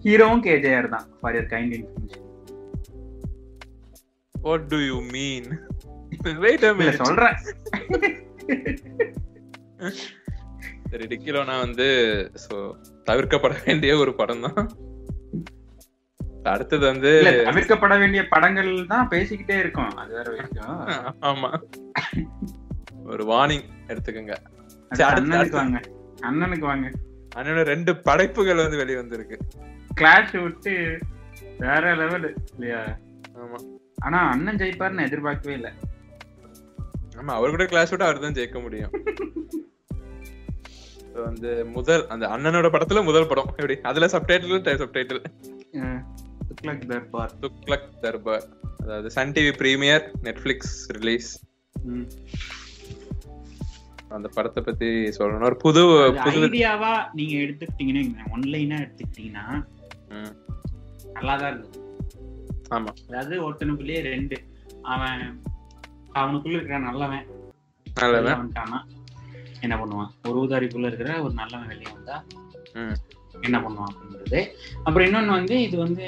ஹீரோவும் 0.04 0.45
கேஜேஆர் 0.47 0.95
தான். 0.95 1.09
For 1.18 1.40
kind 1.52 1.75
information 1.78 2.23
what 4.44 4.66
do 4.72 4.78
you 4.88 4.96
mean 5.16 5.48
wait 6.44 6.66
a 6.68 6.72
minute 6.80 7.02
சொல்றேன். 7.04 7.36
சரி 10.90 11.06
டிக்கிலோனா 11.12 11.54
வந்து 11.64 11.86
சோ 12.44 12.56
தவிர்க்கப்பட 13.08 13.54
வேண்டிய 13.66 13.92
ஒரு 14.02 14.12
படம் 14.20 14.44
தான். 14.46 14.68
அடுத்தது 16.52 16.84
வந்து 16.90 17.10
தவிர்க்கப்பட 17.48 17.94
வேண்டிய 18.02 18.22
படங்கள் 18.32 18.70
தான் 18.92 19.08
பேசிக்கிட்டே 19.12 19.56
இருக்கோம். 19.62 19.94
அது 20.02 20.12
வேற 20.18 20.28
விஷயம். 20.34 20.76
ஆமா. 21.30 21.50
ஒரு 23.12 23.24
வார்னிங் 23.32 23.66
எடுத்துக்கோங்க. 23.92 24.36
அண்ணனுக்கு 25.10 25.58
வாங்க. 25.60 25.80
அண்ணனுக்கு 26.28 26.66
வாங்க. 26.70 26.86
அண்ணனோட 27.36 27.64
ரெண்டு 27.72 27.92
படைப்புகள் 28.08 28.62
வந்து 28.64 28.80
வெளிய 28.82 28.98
வந்திருக்கு 29.00 29.38
கிளாஷ் 30.00 30.36
விட்டு 30.44 30.74
வேற 31.64 31.94
லெவல் 32.02 32.28
இல்லையா? 32.54 32.82
ஆமா. 33.42 33.58
ஆனா 33.98 34.18
அண்ணன் 34.30 34.58
ஜெயிப்பாருன்னு 34.58 35.06
எதிர்பார்க்கவே 35.06 35.54
இல்ல. 35.54 35.68
ஆமா 37.18 37.32
அவர் 37.32 37.50
கூட 37.50 37.64
கிளாஸ் 37.66 37.90
விட்டு 37.90 38.04
அவர் 38.04 38.18
தான் 38.18 38.34
ஜெயிக்க 38.34 38.60
முடியும். 38.62 38.92
வந்து 41.26 41.64
முதல் 41.74 42.06
அந்த 42.06 42.24
அண்ணனோட 42.28 42.68
படத்துல 42.72 43.04
முதல் 43.04 43.28
படம். 43.28 43.50
எப்படி? 43.52 43.76
அதுல 43.82 44.06
சப்டைட்டில் 44.06 44.80
சப்டைட்டில் 44.82 45.22
துக்ளக் 46.50 46.84
தர்பார். 46.86 47.32
துக்ளக் 47.42 47.88
தர்பார். 48.00 48.44
அதாவது 48.80 49.10
Sun 49.10 49.32
TV 49.32 49.52
premiere 49.56 50.04
Netflix 50.22 50.74
release. 50.96 51.30
அந்த 54.10 54.28
படத்தை 54.34 54.62
பத்தி 54.62 54.88
சொல்லணும். 55.16 55.48
ஒரு 55.50 55.56
புது 55.56 55.80
புது 56.18 56.42
ஐடியாவா 56.42 56.92
நீங்க 57.12 57.34
எடுத்துக்கிட்டீங்கன்னா 57.44 58.04
ஒன்லைனா 58.34 58.78
எடுத்துக்கிட்டீங்கன்னா 58.84 59.46
ம், 60.10 60.32
நல்லாதான் 61.14 61.50
இருந்தது. 61.50 61.80
ஆமா. 62.70 62.92
அதாவது 63.08 63.35
ஒருத்தனுக்குள்ளேயே 63.46 64.00
ரெண்டு. 64.02 64.37
அவன் 64.82 65.23
அவனுக்குள்ள 66.14 66.56
இருக்கிற 66.58 66.78
நல்லவன் 66.78 67.26
நல்லவன். 67.87 68.23
வெளிய 68.23 68.37
வந்துட்டானா 68.42 68.78
என்ன 69.61 69.75
பண்ணுவான்? 69.76 70.11
ஒரு 70.28 70.37
ஊதாரிக்குள்ள 70.42 70.87
இருக்கிற 70.87 71.23
ஒரு 71.23 71.35
நல்லவன் 71.35 71.66
வெளியே 71.66 71.92
வந்தா. 71.92 72.16
என்ன 73.40 73.58
பண்ணுவான் 73.58 73.90
அப்படிங்கிறது 73.90 74.40
அப்புறம் 74.85 75.06
இன்னொன்னு 75.08 75.26
வந்து 75.26 75.62
இது 75.62 75.76
வந்து 75.78 76.04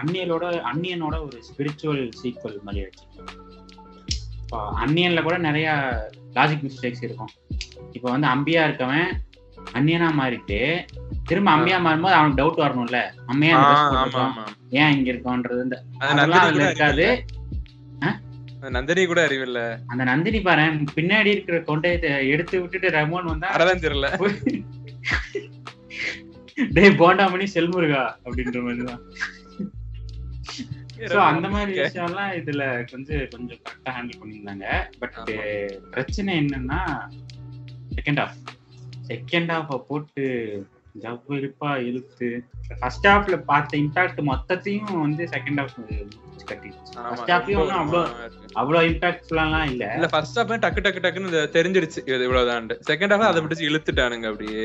அந்நியலோட 0.00 0.44
அந்நியனோட 0.70 1.16
ஒரு 1.26 1.38
ஸ்பிரிச்சுவல் 1.48 2.02
சீக்வல் 2.22 2.58
மாதிரி 2.62 2.82
ஆயிடுச்சு 2.84 3.06
இப்போ 4.42 4.58
அந்நியன்ல 4.84 5.22
கூட 5.22 5.38
நிறைய 5.38 5.68
லாஜிக் 6.34 6.64
மிஸ்டேக்ஸ் 6.66 7.02
இருக்கும். 7.02 7.32
இப்போ 7.92 8.10
வந்து 8.10 8.26
அம்பியா 8.26 8.62
இருக்கவன் 8.68 9.08
அந்நியனா 9.74 10.08
மாறிட்டு 10.20 10.86
திரும்ப 11.28 11.50
அம்பியா 11.50 11.78
மாறும்போது 11.80 12.16
அவனுக்கு 12.16 12.40
டவுட் 12.40 12.62
வரணும்ல. 12.62 12.98
அம்மையா 13.26 13.56
ஏன் 14.78 14.94
இங்க 14.94 15.08
இருக்கோன்றது 15.12 15.78
அதெல்லாம் 16.06 16.46
இருக்காது. 16.60 17.06
நந்தினி 18.74 19.02
கூட 19.06 19.20
அறிவில்ல. 19.26 19.60
அந்த 19.86 20.02
நந்தினி 20.04 20.38
பாரு 20.40 20.62
பின்னாடி 20.96 21.30
இருக்கிற 21.34 21.58
கொண்டையத்தை 21.66 22.10
எடுத்து 22.28 22.56
விட்டுட்டு 22.60 22.88
ரமோன் 22.90 23.28
வந்தா 23.28 23.50
அதான் 23.56 23.84
தெரியல. 23.84 24.08
டேய் 26.72 26.98
போண்டாமணி 27.00 27.46
செல்முருகா 27.54 28.04
அப்படின்ற 28.24 28.58
மாதிரிதான் 28.62 29.02
சோ 31.10 31.18
அந்த 31.24 31.46
மாதிரி 31.48 31.72
Okay. 31.72 31.84
விஷயம்லாம் 31.84 32.32
இதுல 32.38 32.62
கொஞ்சம் 32.90 33.28
கொஞ்சம் 33.28 33.60
கரெக்டா 33.60 33.90
ஹேண்டில் 33.96 34.18
பண்ணியிருந்தாங்க. 34.20 34.64
பட். 34.98 35.18
பிரச்சனை 35.90 36.32
என்னன்னா 36.38 36.80
செகண்ட் 37.94 38.20
ஹாஃப் 38.22 38.38
செகண்ட் 39.08 39.52
ஹாஃப 39.54 39.78
போட்டு 39.88 40.24
ஜவ்வரிப்பா 41.02 41.70
இழுத்து. 41.88 42.28
ஃபர்ஸ்ட் 42.80 43.06
ஹாஃப்ல 43.06 43.36
பார்த்த 43.44 43.78
இம்பாக்ட் 43.78 44.20
மொத்தத்தையும் 44.28 44.92
வந்து 45.00 45.24
செகண்ட் 45.34 45.60
ஹாஃப் 45.60 45.74
ஃபர்ஸ்ட் 47.00 47.32
ஹாஃப்லயும் 47.32 47.72
அவ்வளோ. 47.78 48.02
அவ்வளோ 48.60 48.80
இம்பாக்ட்ஃபுல்லாம் 48.88 49.66
இல்ல. 49.72 49.84
இல்ல 49.96 50.08
ஃபர்ஸ்ட் 50.08 50.38
ஹாஃப் 50.40 50.52
டக்கு 50.64 50.84
டக்கு 50.86 51.02
டக்குன்னு 51.06 51.32
இது 51.32 51.42
தெரிஞ்சிடுச்சு 51.56 52.00
இது 52.08 52.22
இவ்வளவுதான் 52.28 52.68
செகண்ட் 52.90 53.14
ஹாஃப் 53.14 53.28
அதை 53.28 53.42
பிடிச்சு 53.44 53.68
இழுத்துட்டானுங்க 53.70 54.28
அப்படியே. 54.32 54.64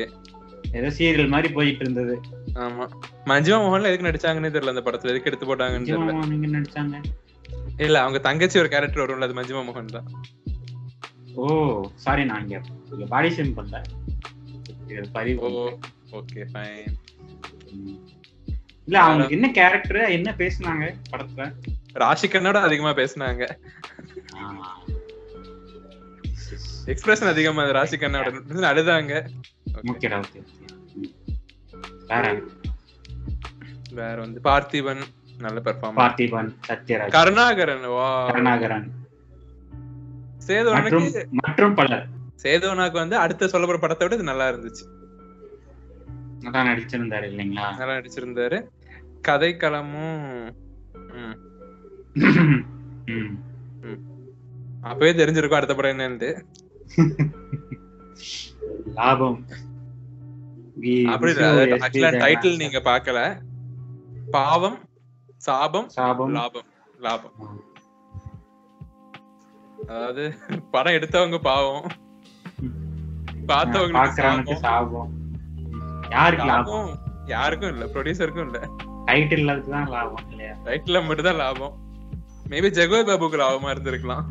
ஏதோ 0.74 0.88
சீரியல் 0.98 1.28
மாதிரி 1.28 1.48
போயிட்டு 1.52 1.82
இருந்தது 1.84 2.14
ஆமா. 2.62 2.84
மஞ்சுமா 3.26 3.58
மோகன்ல 3.64 3.90
எதுக்கு 3.90 4.08
நடிச்சாங்கன்னே 4.08 4.52
தெரியல 4.54 4.74
அந்த 4.74 4.84
படத்துல. 4.86 5.12
எதுக்கு 5.12 5.30
எடுத்து 5.30 5.46
போட்டாங்கன்னு 5.46 5.90
தெரியல. 5.90 6.54
நடிச்சாங்க? 6.56 6.96
இல்ல 7.78 7.96
அவங்க 8.02 8.18
தங்கச்சி 8.20 8.58
ஒரு 8.58 8.68
கேரக்டர் 8.68 9.02
வரும்ல 9.02 9.28
அது 9.28 9.38
மஞ்சுமா 9.40 9.62
மோகன் 9.68 9.94
தான். 9.96 10.08
ஓ 11.36 11.44
சாரி 12.04 12.24
நான் 12.24 12.42
இங்க 12.44 12.58
பாடி 13.08 13.30
ஷேம் 13.36 13.56
பண்ணல. 13.56 13.78
Okay 16.18 16.42
fine. 16.52 16.92
இல்ல 18.84 19.00
அவங்களுக்கு 19.00 19.34
என்ன 19.34 19.50
கேரக்டர் 19.50 20.00
என்ன 20.16 20.34
பேசுனாங்க 20.38 20.84
படத்துல? 21.10 21.44
ராஷிகனோட 21.94 22.58
அதிகமா 22.68 22.90
பேசுனாங்க. 22.90 23.42
எக்ஸ்பிரஷன் 26.86 27.32
அதிகமா 27.34 27.62
ராஷிகனோட 27.62 28.26
அழுதாங்க. 28.72 29.12
ஓகேடா 29.82 30.18
ஓகே 30.24 30.40
வேற? 32.08 32.40
வேற 33.92 34.16
வந்து 34.20 34.40
பார்த்திபன் 34.44 35.02
நல்ல 35.38 35.60
பெர்ஃபார்மன்ஸ் 35.64 36.02
பார்த்திபன் 36.02 36.50
சத்யராஜ். 36.68 37.10
கருணாகரன் 37.10 37.86
வா. 37.88 38.26
கருணாகரன். 38.26 38.90
சேதுவனுக்கு 40.46 41.24
மற்றும் 41.30 41.74
பலர். 41.74 42.06
சேதுவனாக்கு 42.42 43.00
வந்து 43.02 43.16
அடுத்த 43.16 43.48
சொல்ல 43.48 43.66
போற 43.66 43.78
படத்தை 43.78 44.08
விட 44.08 44.20
இது 44.20 44.30
நல்லா 44.30 44.48
இருந்துச்சு. 44.48 44.84
நல்லா 46.44 46.62
நடிச்சிருந்தாரு 46.62 47.26
இல்லைங்களா? 47.30 47.66
நல்லா 47.76 47.94
நடிச்சிருந்தாரு. 47.94 48.58
கதைக்களமும். 49.28 50.52
அப்பவே 54.82 55.12
தெரிஞ்சிருக்கும் 55.12 55.58
அடுத்த 55.58 55.74
படம் 55.74 55.98
என்னன்ட்டு. 55.98 56.30
லாபம். 58.94 59.38
அப்படி 61.04 61.32
ஆக்சுவலா 61.32 62.12
டைட்டில் 62.22 62.56
நீங்க 62.56 62.80
பார்க்கல. 62.84 63.18
பாவம் 64.30 64.78
சாபம் 65.36 65.88
சாபம். 65.88 66.32
லாபம். 66.32 66.68
லாபம். 67.00 67.32
அதாவது 69.88 70.24
படம் 70.70 70.92
எடுத்தவங்க 70.92 71.38
பாவம். 71.38 71.86
சாபம். 73.46 74.56
சாபம். 74.56 75.12
யாருக்கு 76.14 76.46
லாபம்? 76.50 76.88
யாருக்கும் 77.26 77.72
இல்ல 77.74 77.84
ப்ரொடியூசருக்கும் 77.92 78.46
இல்ல. 78.48 78.58
டைட்டில் 79.08 79.50
தான் 79.68 79.88
லாபம் 79.94 80.26
இல்லையா? 80.30 80.54
ரைட்ல 80.68 81.06
மட்டும் 81.06 81.28
தான் 81.28 81.40
லாபம். 81.42 81.74
மேபி 82.50 82.70
ஜெகவத் 82.78 83.10
பாபுக்கு 83.10 83.42
லாபமா 83.42 83.68
இருந்திருக்கலாம். 83.74 84.24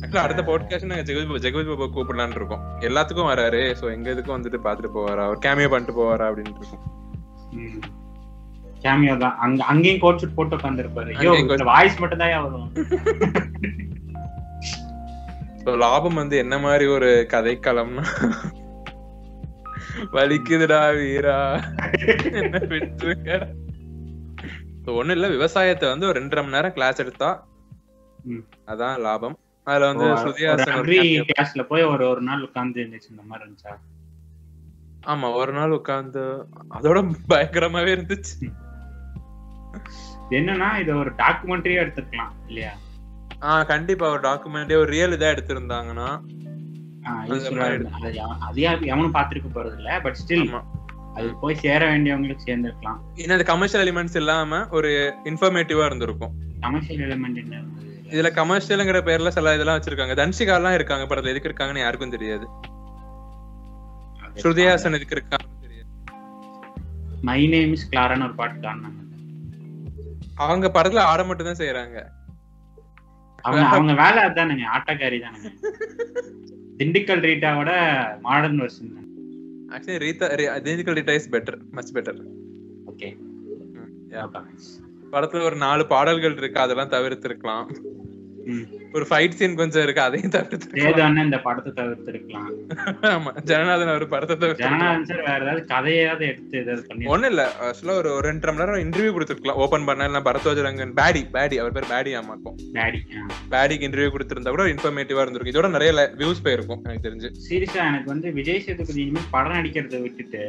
ஆக்சுவலா 0.00 0.24
அடுத்த 0.24 0.42
பாட்காஸ்ட் 0.42 0.90
நாங்க 0.90 1.04
ஜெகவத் 1.08 1.44
ஜெகவத் 1.46 1.70
பாபு 1.72 1.86
கூப்பிடலாம்னு 1.94 2.38
இருக்கோம். 2.40 2.64
எல்லாத்துக்கும் 2.80 3.30
வராரு. 3.32 3.62
சோ 3.80 3.84
எங்க 3.96 4.08
இதுக்கும் 4.14 4.36
வந்துட்டு 4.36 4.60
பாத்துட்டு 4.66 4.90
போவாரா? 4.96 5.24
அவர் 5.28 5.44
கேமியோ 5.46 5.68
பண்ணிட்டு 5.68 5.98
போவாரா 5.98 6.26
அப்படின்னு 6.28 6.52
இருக்கும். 6.52 6.84
கேமியோ 8.84 9.14
தான். 9.18 9.36
அங்க 9.38 9.60
அங்கேயும் 9.64 10.02
கோட் 10.02 10.20
ஷூட் 10.20 10.36
போட்டு 10.36 10.56
உட்காந்துருப்பாரு 10.58 11.12
ஐயோ 11.16 11.32
வாய்ஸ் 11.70 12.00
மட்டும் 12.00 12.22
தான் 12.22 12.44
வரும். 12.46 12.70
லாபம் 15.82 16.14
வந்து 16.14 16.36
என்ன 16.38 16.54
மாதிரி 16.58 16.84
ஒரு 16.88 17.08
கதைக்களம்னா 17.32 18.04
வலிக்குதுடா 20.12 20.94
வீரா. 20.94 21.38
என்ன 22.32 22.58
விட்டுருக்கடா 22.70 23.48
So, 24.84 24.94
ஒண்ணும் 24.94 25.16
இல்ல 25.16 25.28
விவசாயத்தை 25.28 25.88
வந்து 25.88 26.06
ஒரு 26.06 26.20
ரெண்டரை 26.20 26.34
மணி 26.36 26.50
நேரம் 26.50 26.72
கிளாஸ் 26.72 27.00
எடுத்தா. 27.00 27.30
அதான் 28.66 28.98
லாபம். 28.98 29.34
அதுல 29.66 29.86
வந்து 29.86 30.06
கிளாஸ்ல 31.28 31.62
போய் 31.62 31.84
ஒரு 31.84 32.08
ஒரு 32.08 32.22
நாள் 32.22 32.42
உட்கார்ந்து 32.42 32.80
இருந்துச்சு 32.80 33.10
இந்த 33.10 33.22
மாதிரி 33.22 33.44
இருந்துச்சா? 33.44 33.74
ஆமா 35.06 35.34
ஒரு 35.34 35.52
நாள் 35.52 35.70
உட்கார்ந்து 35.70 36.22
அதோட 36.70 36.98
பயங்கரமாவே 37.28 37.90
இருந்துச்சு. 37.96 38.34
என்னன்னா 40.30 40.80
இத 40.80 40.94
ஒரு 40.94 41.10
டாக்குமெண்ட்ரியா 41.18 41.82
எடுத்துக்கலாம் 41.84 42.32
இல்லையா? 42.48 42.72
ஆஹ் 43.42 43.66
கண்டிப்பா 43.66 44.08
ஒரு 44.10 44.20
டாக்குமெண்டே 44.20 44.76
ஒரு 44.76 44.90
ரியல் 44.90 45.16
இதா 45.18 45.28
எடுத்திருந்தாங்கன்னா 45.34 46.08
ஆஹ் 47.08 47.20
அந்த 47.20 47.34
useful 47.34 47.54
ஆ 47.54 47.56
மாதிரி 47.56 47.74
இருக்கும். 47.74 48.00
அது 48.00 48.12
யா- 48.12 48.38
அது 48.38 48.68
யாரு- 48.68 48.86
எவனும் 48.86 49.14
பாத்துருக்க 49.14 49.46
போறது 49.54 49.76
இல்ல 49.76 50.00
பட் 50.00 50.18
ஸ்டில் 50.26 50.60
அது 51.14 51.34
போய் 51.40 51.54
சேர 51.54 51.90
வேண்டியவங்களுக்கு 51.90 52.38
சேர்ந்திருக்கலாம். 52.46 53.30
அந்த 53.30 53.42
கமர்ஷியல் 53.42 53.86
எலிமெண்ட்ஸ் 53.86 54.16
இல்லாம 54.16 54.68
ஒரு 54.68 55.14
இன்ஃபர்மேட்டிவா 55.24 55.86
இருந்திருக்கும். 55.86 56.32
கமர்ஷியல் 56.60 57.10
எலிமெண்ட் 57.10 57.44
என்ன? 57.44 57.62
இதுல 58.02 58.34
கமர்ஷியல்ங்கிற 58.34 59.00
பேர்ல 59.02 59.28
சில 59.28 59.54
இதெல்லாம் 59.54 59.80
வச்சிருக்காங்க. 59.80 60.14
தன்ஷிகா 60.14 60.54
எல்லாம் 60.54 60.74
இருக்காங்க. 60.74 61.14
படத்துல 61.14 61.36
எதுக்கு 61.36 61.48
இருக்காங்கன்னு 61.48 61.78
யாருக்கும் 61.78 62.10
தெரியாது. 62.10 62.46
ஸ்ருதிஹாசன் 64.34 64.94
எதுக்கு 64.94 65.16
இருக்காங்க 65.16 65.56
மை 67.22 67.46
நேம் 67.46 67.72
இஸ் 67.72 67.90
கிளாரான்னு 67.90 68.24
ஒரு 68.24 68.34
பாட்டு 68.34 68.60
காரணம். 68.60 68.96
அவங்க 70.34 70.68
படத்துல 70.68 70.98
ஆட 70.98 71.24
மட்டும் 71.24 71.46
தான் 71.46 71.66
செய்யறாங்க 71.66 72.04
அவங்க 73.42 73.66
அவங்க 73.66 73.94
வேலை 73.94 74.24
அதானுங்க 74.24 74.66
ஆட்டக்காரி 74.76 75.20
தானுங்க. 75.20 75.50
Dindigul 76.80 77.22
ரீட்டாவோட 77.24 77.70
modern 78.20 78.60
version 78.60 78.92
actually 79.72 79.98
Rita 79.98 80.26
Dindigul 80.58 80.98
Rita 80.98 81.14
is 81.14 81.32
better 81.32 81.58
much 81.70 81.92
better 81.92 82.20
okay 82.86 83.08
படத்துல 85.12 85.42
ஒரு 85.42 85.56
நாலு 85.56 85.82
பாடல்கள் 85.86 86.36
இருக்கு 86.36 86.60
அதெல்லாம் 86.60 86.90
தவிர்த்திருக்கலாம். 86.90 87.66
ஒரு 88.96 89.04
ஃபைட் 89.08 89.36
சீன் 89.38 89.56
கொஞ்சம் 89.60 89.82
இருக்கு 89.84 90.02
அதையும் 90.04 90.32
தவிர்த்திருக்கலாம் 90.34 90.84
சேது 90.86 91.02
அண்ணன் 91.06 91.26
இந்த 91.28 91.38
படத்தை 91.46 91.70
தவிர்த்திருக்கலாம். 91.80 92.46
ஆமா 93.10 93.30
ஜனநாதன் 93.50 93.92
ஒரு 93.96 94.06
படத்தை 94.12 94.34
தவிர்த்திருக்கலாம் 94.42 94.82
ஜனநாதன் 94.82 95.08
சார் 95.10 95.22
வேற 95.28 95.40
ஏதாவது 95.44 95.62
கதையாவது 95.72 96.24
எடுத்து 96.30 96.58
ஏதாவது 96.62 96.82
பண்ணி 96.88 97.10
ஒண்ணும் 97.14 97.30
இல்ல 97.32 97.44
ஆக்சுவலா 97.66 97.96
ஒரு 98.02 98.12
ரெண்டரை 98.28 98.52
மணி 98.54 98.62
நேரம் 98.62 98.84
இன்டர்வியூ 98.84 99.12
கொடுத்துருக்கலாம். 99.16 99.60
ஓபன் 99.64 99.86
பண்ண 99.88 100.08
இல்ல 100.10 100.22
பரத்வாஜ் 100.28 100.62
ரங்கன் 100.68 100.94
பேடி 101.00 101.22
பேடி 101.36 101.58
அவர் 101.62 101.76
பேர் 101.78 101.90
பேடி 101.94 102.12
ஆமாக்கும் 102.20 102.56
டேடி 102.78 103.00
பேடிக்கு 103.54 103.88
இன்டர்வியூ 103.88 104.12
கொடுத்திருந்தா 104.16 104.54
கூட 104.56 104.66
இன்ஃபர்மேட்டிவா 104.74 105.24
இருந்திருக்கும். 105.24 105.54
இதோட 105.54 105.70
நிறைய 105.76 105.92
வியூஸ் 106.22 106.44
போயிருக்கும் 106.46 106.82
எனக்கு 106.88 107.06
தெரிஞ்சு. 107.08 107.30
சீரியஸா 107.48 107.82
எனக்கு 107.92 108.10
வந்து 108.14 108.30
விஜய் 108.38 108.64
சேதுபதி 108.66 109.02
இனிமேல் 109.04 109.32
படம் 109.36 109.56
நடிக்கிறத 109.58 110.00
விட்டுட்டு 110.06 110.44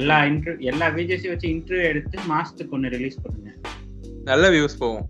எல்லா 0.00 0.16
இன்டர் 0.30 0.60
எல்லா 0.72 0.86
விஜய்ஸையும் 0.98 1.34
வச்சு 1.34 1.48
இன்டர்வியூ 1.56 1.86
எடுத்து 1.92 2.16
மாசத்துக்கு 2.32 2.74
ஒண்ணு 2.76 2.94
ரிலீஸ் 2.96 3.20
பண்ணுங்க. 3.24 3.50
நல்ல 4.30 4.44
வியூஸ் 4.54 4.80
போகும். 4.82 5.06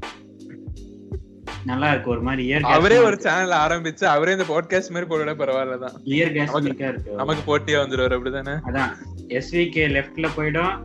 நல்லா 1.65 1.91
இருக்கு 1.91 2.11
ஒரு 2.11 2.23
மாதிரி 2.23 2.53
இயர் 2.53 2.61
அவரே 2.61 2.99
ஒரு 2.99 3.21
சேனல் 3.21 3.51
ஆரம்பிச்சு 3.51 4.05
அவரே 4.05 4.33
இந்த 4.33 4.45
பாட்காஸ்ட் 4.45 4.91
மாதிரி 4.91 5.05
போட 5.05 5.35
பரவாயில்லதான் 5.35 5.95
இயர் 6.05 6.33
கேஸ்மிக்கா 6.33 6.89
இருக்கு. 6.89 7.13
நமக்கு 7.13 7.59
போட்டியா 7.59 7.79
வந்துருவாரு 7.83 8.17
அப்படிதானே? 8.19 8.61
அதான். 8.67 8.91
எஸ்விகே 9.29 9.85
லெஃப்ட்ல 9.89 10.29
போயிடும். 10.37 10.83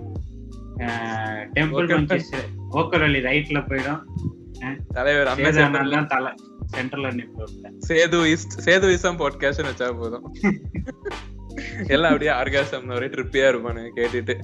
டெம்பிள். 1.54 1.88
மஞ்சஸ் 1.88 2.36
ஓக்கல் 2.72 3.04
அலி 3.04 3.20
ரைட்ல 3.20 3.62
போயிடும். 3.68 4.02
தலைவர் 4.94 5.90
தான் 5.90 6.08
தலை 6.08 6.32
சென்ட்ரல்ல 6.78 7.14
நிற்ப 7.14 7.44
சேது 7.88 8.38
சேது 8.66 8.92
இசம் 8.92 9.20
பாட்காஸ்ட் 9.20 9.66
வச்சா 9.66 9.98
போதும். 9.98 10.36
எல்லாம் 11.88 12.12
அப்படியே 12.12 12.32
ஆர்காசம் 12.32 12.96
ஒரே 12.96 13.06
ட்ரிப்பியா 13.06 13.50
இருப்பானு 13.52 13.90
கேட்டுட்டு. 13.96 14.36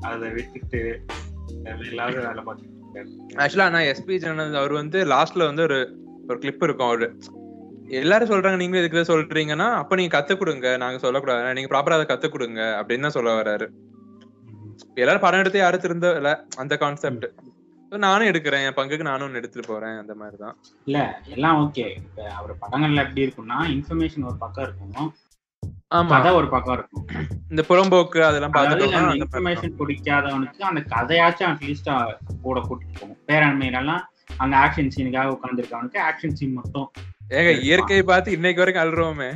அதை 0.00 0.30
விட்டுட்டு 0.30 1.04
எல்லாரும் 1.64 2.24
வேலை 2.24 2.42
ஆக்சுவலா 3.34 3.70
நான் 3.70 3.88
எஸ்பி 3.92 4.16
ஜனல் 4.16 4.54
அவர் 4.54 4.72
வந்து 4.72 5.04
லாஸ்ட்ல 5.04 5.44
வந்து 5.44 5.62
ஒரு 5.62 5.78
ஒரு 6.28 6.38
கிளிப் 6.38 6.62
இருக்கும் 6.62 6.86
அவரு. 6.86 7.18
எல்லாரும் 7.84 8.28
சொல்றாங்க 8.28 8.56
நீங்களும் 8.56 8.84
இதுக்கு 8.84 9.18
சொல்றீங்கன்னா 9.18 9.72
அப்ப 9.74 9.96
நீங்க 9.96 10.18
கத்து 10.18 10.36
கொடுங்க. 10.36 10.76
நாங்க 10.76 10.98
சொல்லக்கூடாது. 10.98 11.54
நீங்க 11.54 11.76
ப்ராப்பரா 11.76 12.00
அதை 12.00 12.16
கத்து 12.16 12.28
கொடுங்க 12.30 12.84
அப்படின்னு 12.86 13.00
தான் 13.00 13.10
சொல்ல 13.10 13.40
வர்றாரு. 13.40 13.68
எல்லாரும் 14.94 15.20
படம் 15.20 15.40
எடுத்து 15.40 15.58
யாரும் 15.58 15.80
திருந்த 15.80 16.14
இல்ல 16.16 16.44
அந்த 16.56 16.76
கான்செப்ட் 16.76 17.26
நானும் 17.88 18.28
எடுக்கிறேன். 18.28 18.66
என் 18.66 18.74
பங்குக்கு 18.74 19.00
நானும் 19.00 19.32
ஒண்ணு 19.32 19.34
எடுத்துட்டு 19.34 19.68
போறேன் 19.68 19.96
அந்த 19.96 20.14
மாதிரிதான். 20.14 20.56
இல்ல 20.84 21.22
எல்லாம் 21.26 21.56
ஓகே 21.60 21.96
அவர் 22.28 22.54
படங்கள்ல 22.54 22.96
எப்படி 22.96 23.26
இருக்கும்னா 23.26 23.58
இன்ஃபர்மேஷன் 23.74 24.24
ஒரு 24.24 24.36
பக்கம் 24.38 24.64
இருக்கும். 24.64 25.14
கதை 25.90 26.30
ஒரு 26.32 26.48
பக்கம் 26.48 26.74
இருக்கும். 26.74 27.04
இந்த 27.50 27.62
புறம்போக்கு 27.68 28.18
அதெல்லாம் 28.20 28.52
அந்த 28.52 28.74
அந்த 28.74 28.86
மாதிரி 28.96 29.18
இன்ஃபர்மேஷன் 29.20 29.74
பிடிக்காதவனுக்கு 29.78 30.60
அந்த 30.60 30.80
கதையாச்சும் 30.94 31.50
அட்லீஸ்ட் 31.50 31.88
கூட 32.42 32.58
கூட்டிட்டு 32.60 32.98
போகும். 33.00 33.18
பேரண்மையிலலாம் 33.28 34.04
அங்க 34.36 34.54
ஆக்ஷன் 34.56 34.92
சீனுக்காக 34.96 35.32
உட்காந்துருக்கவனுக்கு 35.36 36.00
ஆக்ஷன் 36.08 36.36
சீன் 36.40 36.52
மட்டும் 36.52 36.86
ஏங்க 37.30 37.50
இயற்கையை 37.60 38.04
பார்த்து 38.04 38.32
இன்னைக்கு 38.32 38.62
வரைக்கும் 38.62 38.84
அழுறோமே. 38.84 39.30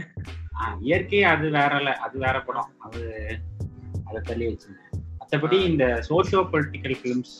இயற்கை 0.80 1.24
அது 1.24 1.50
வேற 1.50 1.72
இல்ல 1.76 1.90
அது 1.96 2.16
வேற 2.18 2.36
படம். 2.42 2.70
அது 2.78 3.02
அதை 4.04 4.20
தள்ளி 4.22 4.46
வச்சுங்க. 4.46 4.80
மற்றபடி 5.20 5.58
இந்த 5.70 5.84
சோஷியோ 6.08 6.42
பொலிட்டிக்கல் 6.52 6.96
ஃபிலிம்ஸ் 7.00 7.34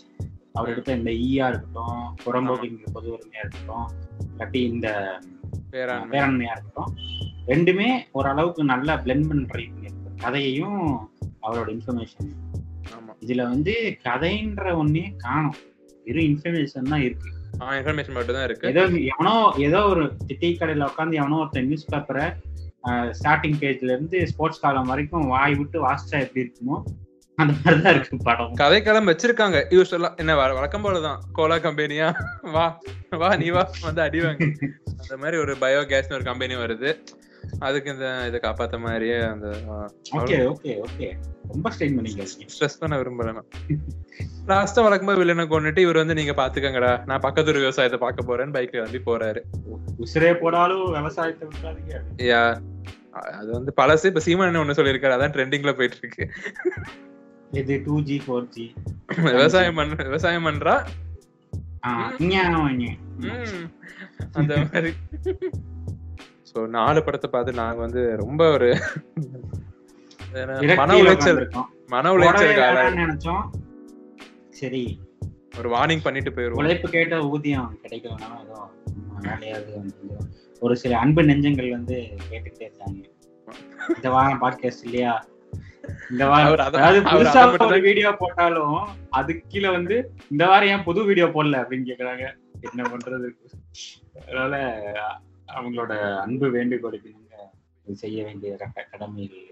அவர் 0.52 0.70
எடுத்த 0.70 0.92
இந்த 0.92 1.10
ஈயா 1.10 1.46
இருக்கட்டும் 1.48 2.02
புறம்போக்கு 2.24 2.92
பொது 2.92 3.08
உரிமையா 3.14 3.42
இருக்கட்டும் 3.44 3.86
இல்லாட்டி 4.28 4.60
இந்த 4.72 4.88
பேராண்மை. 5.72 6.12
பேரண்மையா 6.14 6.52
இருக்கட்டும் 6.56 6.92
ரெண்டுமே 7.46 7.88
ஓரளவுக்கு 8.12 8.64
நல்லா 8.64 8.94
பிளெண்ட் 8.94 9.28
பண்ண 9.28 9.46
ட்ரை 9.52 9.60
பண்ணியிருக்கு 9.60 10.20
கதையையும் 10.20 11.10
அவரோட 11.42 11.78
இன்ஃபர்மேஷன் 11.78 12.30
இதுல 13.20 13.42
வந்து 13.42 13.98
கதைன்ற 14.04 14.62
ஒன்னே 14.74 15.16
காணும். 15.16 15.54
வெறும் 16.04 16.24
இன்ஃபர்மேஷன் 16.24 16.88
தான் 16.88 17.00
இருக்கு. 17.00 17.30
இன்ஃபர்மேஷன் 17.58 18.12
மட்டும் 18.12 18.34
தான் 18.34 18.44
இருக்கு. 18.44 18.68
ஏதோ 18.68 18.84
எவனோ 18.84 19.52
ஏதோ 19.56 19.82
ஒரு 19.82 20.12
டீ 20.38 20.56
கடையில 20.60 20.88
உட்காந்து 20.88 21.12
எவனோ 21.12 21.36
ஒருத்தன் 21.36 21.64
நியூஸ் 21.64 21.94
பேப்பரை 21.94 22.34
ஸ்டார்டிங் 22.88 23.56
பேஜ்ல 23.60 23.84
இருந்து 23.84 24.26
ஸ்போர்ட்ஸ் 24.26 24.60
காலம் 24.60 24.86
வரைக்கும் 24.86 25.26
வாய் 25.26 25.54
விட்டு 25.54 25.88
வாசிச்சா 25.88 26.20
எப்படி 26.20 26.52
இருக்குமோ 26.52 26.82
அந்த 27.36 27.52
மாதிரிதான் 27.64 27.94
இருக்கு 27.94 28.16
படம். 28.16 28.54
கதைக்களம் 28.56 29.10
வச்சிருக்காங்க. 29.10 29.58
யூஸ்வலா 29.70 30.16
என்ன 30.16 30.36
வழ- 30.36 30.54
வழக்கம் 30.54 30.84
போலதான். 30.84 31.18
கோலா 31.32 31.58
கம்பெனியா? 31.58 32.14
வா 32.42 32.80
வா 33.10 33.36
நீ 33.36 33.48
வா 33.48 33.70
வந்து 33.80 34.02
அடிவாங்க 34.02 34.50
அந்த 34.86 35.16
மாதிரி 35.16 35.36
ஒரு 35.36 35.52
பயோ 35.54 35.90
கேஸ்னு 35.90 36.12
ஒரு 36.12 36.24
கம்பெனி 36.24 36.54
வருது. 36.54 36.96
அதுக்கு 37.60 37.88
இந்த 37.90 38.06
இதை 38.28 38.38
காப்பாத்த 38.40 38.76
மாதிரியே 38.82 39.16
அந்த 39.28 39.46
ஓகே 40.18 40.38
ஓகே 40.48 40.72
ஓகே. 40.84 41.08
ரொம்ப 41.48 41.70
ஸ்ட்ரெயின் 41.72 41.96
பண்ணிக்க 41.96 42.26
ஸ்ட்ரெஸ் 42.48 42.80
பண்ண 42.80 42.98
விரும்பல 43.00 43.32
நான் 43.32 43.48
லாஸ்டா 44.50 44.82
வழக்கமா 44.84 45.14
வில்லனை 45.18 45.44
கொண்டுட்டு 45.48 45.84
இவர் 45.84 46.00
வந்து 46.00 46.18
நீங்க 46.18 46.34
பாத்துக்கங்கடா 46.34 46.92
நான் 47.04 47.22
பக்கத்து 47.22 47.52
ஒரு 47.52 47.62
விவசாயத்தை 47.62 47.98
பார்க்க 48.00 48.28
போறேன்னு 48.28 48.56
பைக்ல 48.56 48.84
வந்து 48.84 49.00
போறாரு. 49.06 49.40
உசிரே 50.04 50.32
போடாலும் 50.40 50.84
விவசாயத்தை 50.98 51.46
விட்டாதீங்க 51.48 51.94
யா 52.28 52.42
அது 53.34 53.50
வந்து 53.52 53.72
பழசு. 53.76 54.08
இப்ப 54.10 54.22
சீமான் 54.24 54.60
ஒண்ணு 54.60 54.78
சொல்லியிருக்காரு 54.78 55.16
அதான் 55.16 55.34
ட்ரெண்டிங்ல 55.34 55.72
போயிட்டு 55.76 55.98
இருக்கு 56.02 56.24
இது 57.52 57.74
டூ 57.84 57.96
ஜி 58.02 58.16
ஃபோர் 58.22 58.48
ஜி 58.50 58.64
விவசாயம் 59.28 59.78
பண்ற 59.78 59.96
விவசாயம் 60.04 60.46
பண்றா? 60.46 60.74
அந்த 64.34 64.52
மாதிரி. 64.62 64.90
சோ 66.54 66.66
நாலு 66.66 67.04
படத்தை 67.04 67.30
பார்த்து 67.30 67.52
நாங்க 67.52 67.80
வந்து 67.80 68.16
ரொம்ப 68.16 68.50
ஒரு 68.50 68.78
மன 70.76 70.94
உளைச்சல். 71.02 71.50
மன 71.86 72.12
உளைச்சலுக்கு 72.12 72.60
ஆளாயி- 72.60 72.96
நினைச்சோம்? 72.96 73.42
சரி. 74.48 75.00
ஒரு 75.58 75.68
வார்னிங் 75.70 76.00
பண்ணிட்டு 76.02 76.30
போயிருவோம் 76.30 76.52
உழைப்பு 76.52 76.90
கேட்ட 76.90 77.20
ஊதியம் 77.20 77.78
கிடைக்கலனாலும் 77.82 78.42
ஏதோ 78.42 78.70
வேலையாவது 79.20 79.74
வந்து 79.74 80.16
ஒரு 80.60 80.76
சில 80.76 80.98
அன்பு 80.98 81.22
நெஞ்சங்கள் 81.22 81.70
வந்து 81.70 81.94
கேட்டுக்கிட்டே 82.30 82.62
இருக்காங்க. 82.62 83.08
இந்த 83.94 84.10
வாரம் 84.10 84.40
பாட்காஸ்ட் 84.40 84.84
இல்லையா? 84.84 85.24
இந்த 86.10 86.26
வாரம் 86.26 86.56
அதாவது 86.56 87.00
புதுசா 87.00 87.66
ஒரு 87.66 87.80
வீடியோ 87.80 88.12
போட்டாலும் 88.12 88.88
அதுக்கு 89.10 89.44
கீழே 89.48 89.68
வந்து 89.70 90.12
இந்த 90.30 90.46
வாரம் 90.46 90.68
ஏன் 90.68 90.82
புது 90.82 91.04
வீடியோ 91.04 91.26
போடல 91.26 91.56
அப்படின்னு 91.56 91.92
கேக்குறாங்க. 91.94 92.34
என்ன 92.60 92.82
பண்றது? 92.82 93.28
அதனால 94.22 94.82
அவங்களோட 95.54 95.92
அன்பு 96.20 96.50
வேண்டுகோளுக்கு 96.50 97.10
நீங்க 97.12 97.36
செய்ய 97.96 98.18
வேண்டிய 98.24 98.56
கட்ட- 98.56 98.88
கடமைகள் 98.90 99.42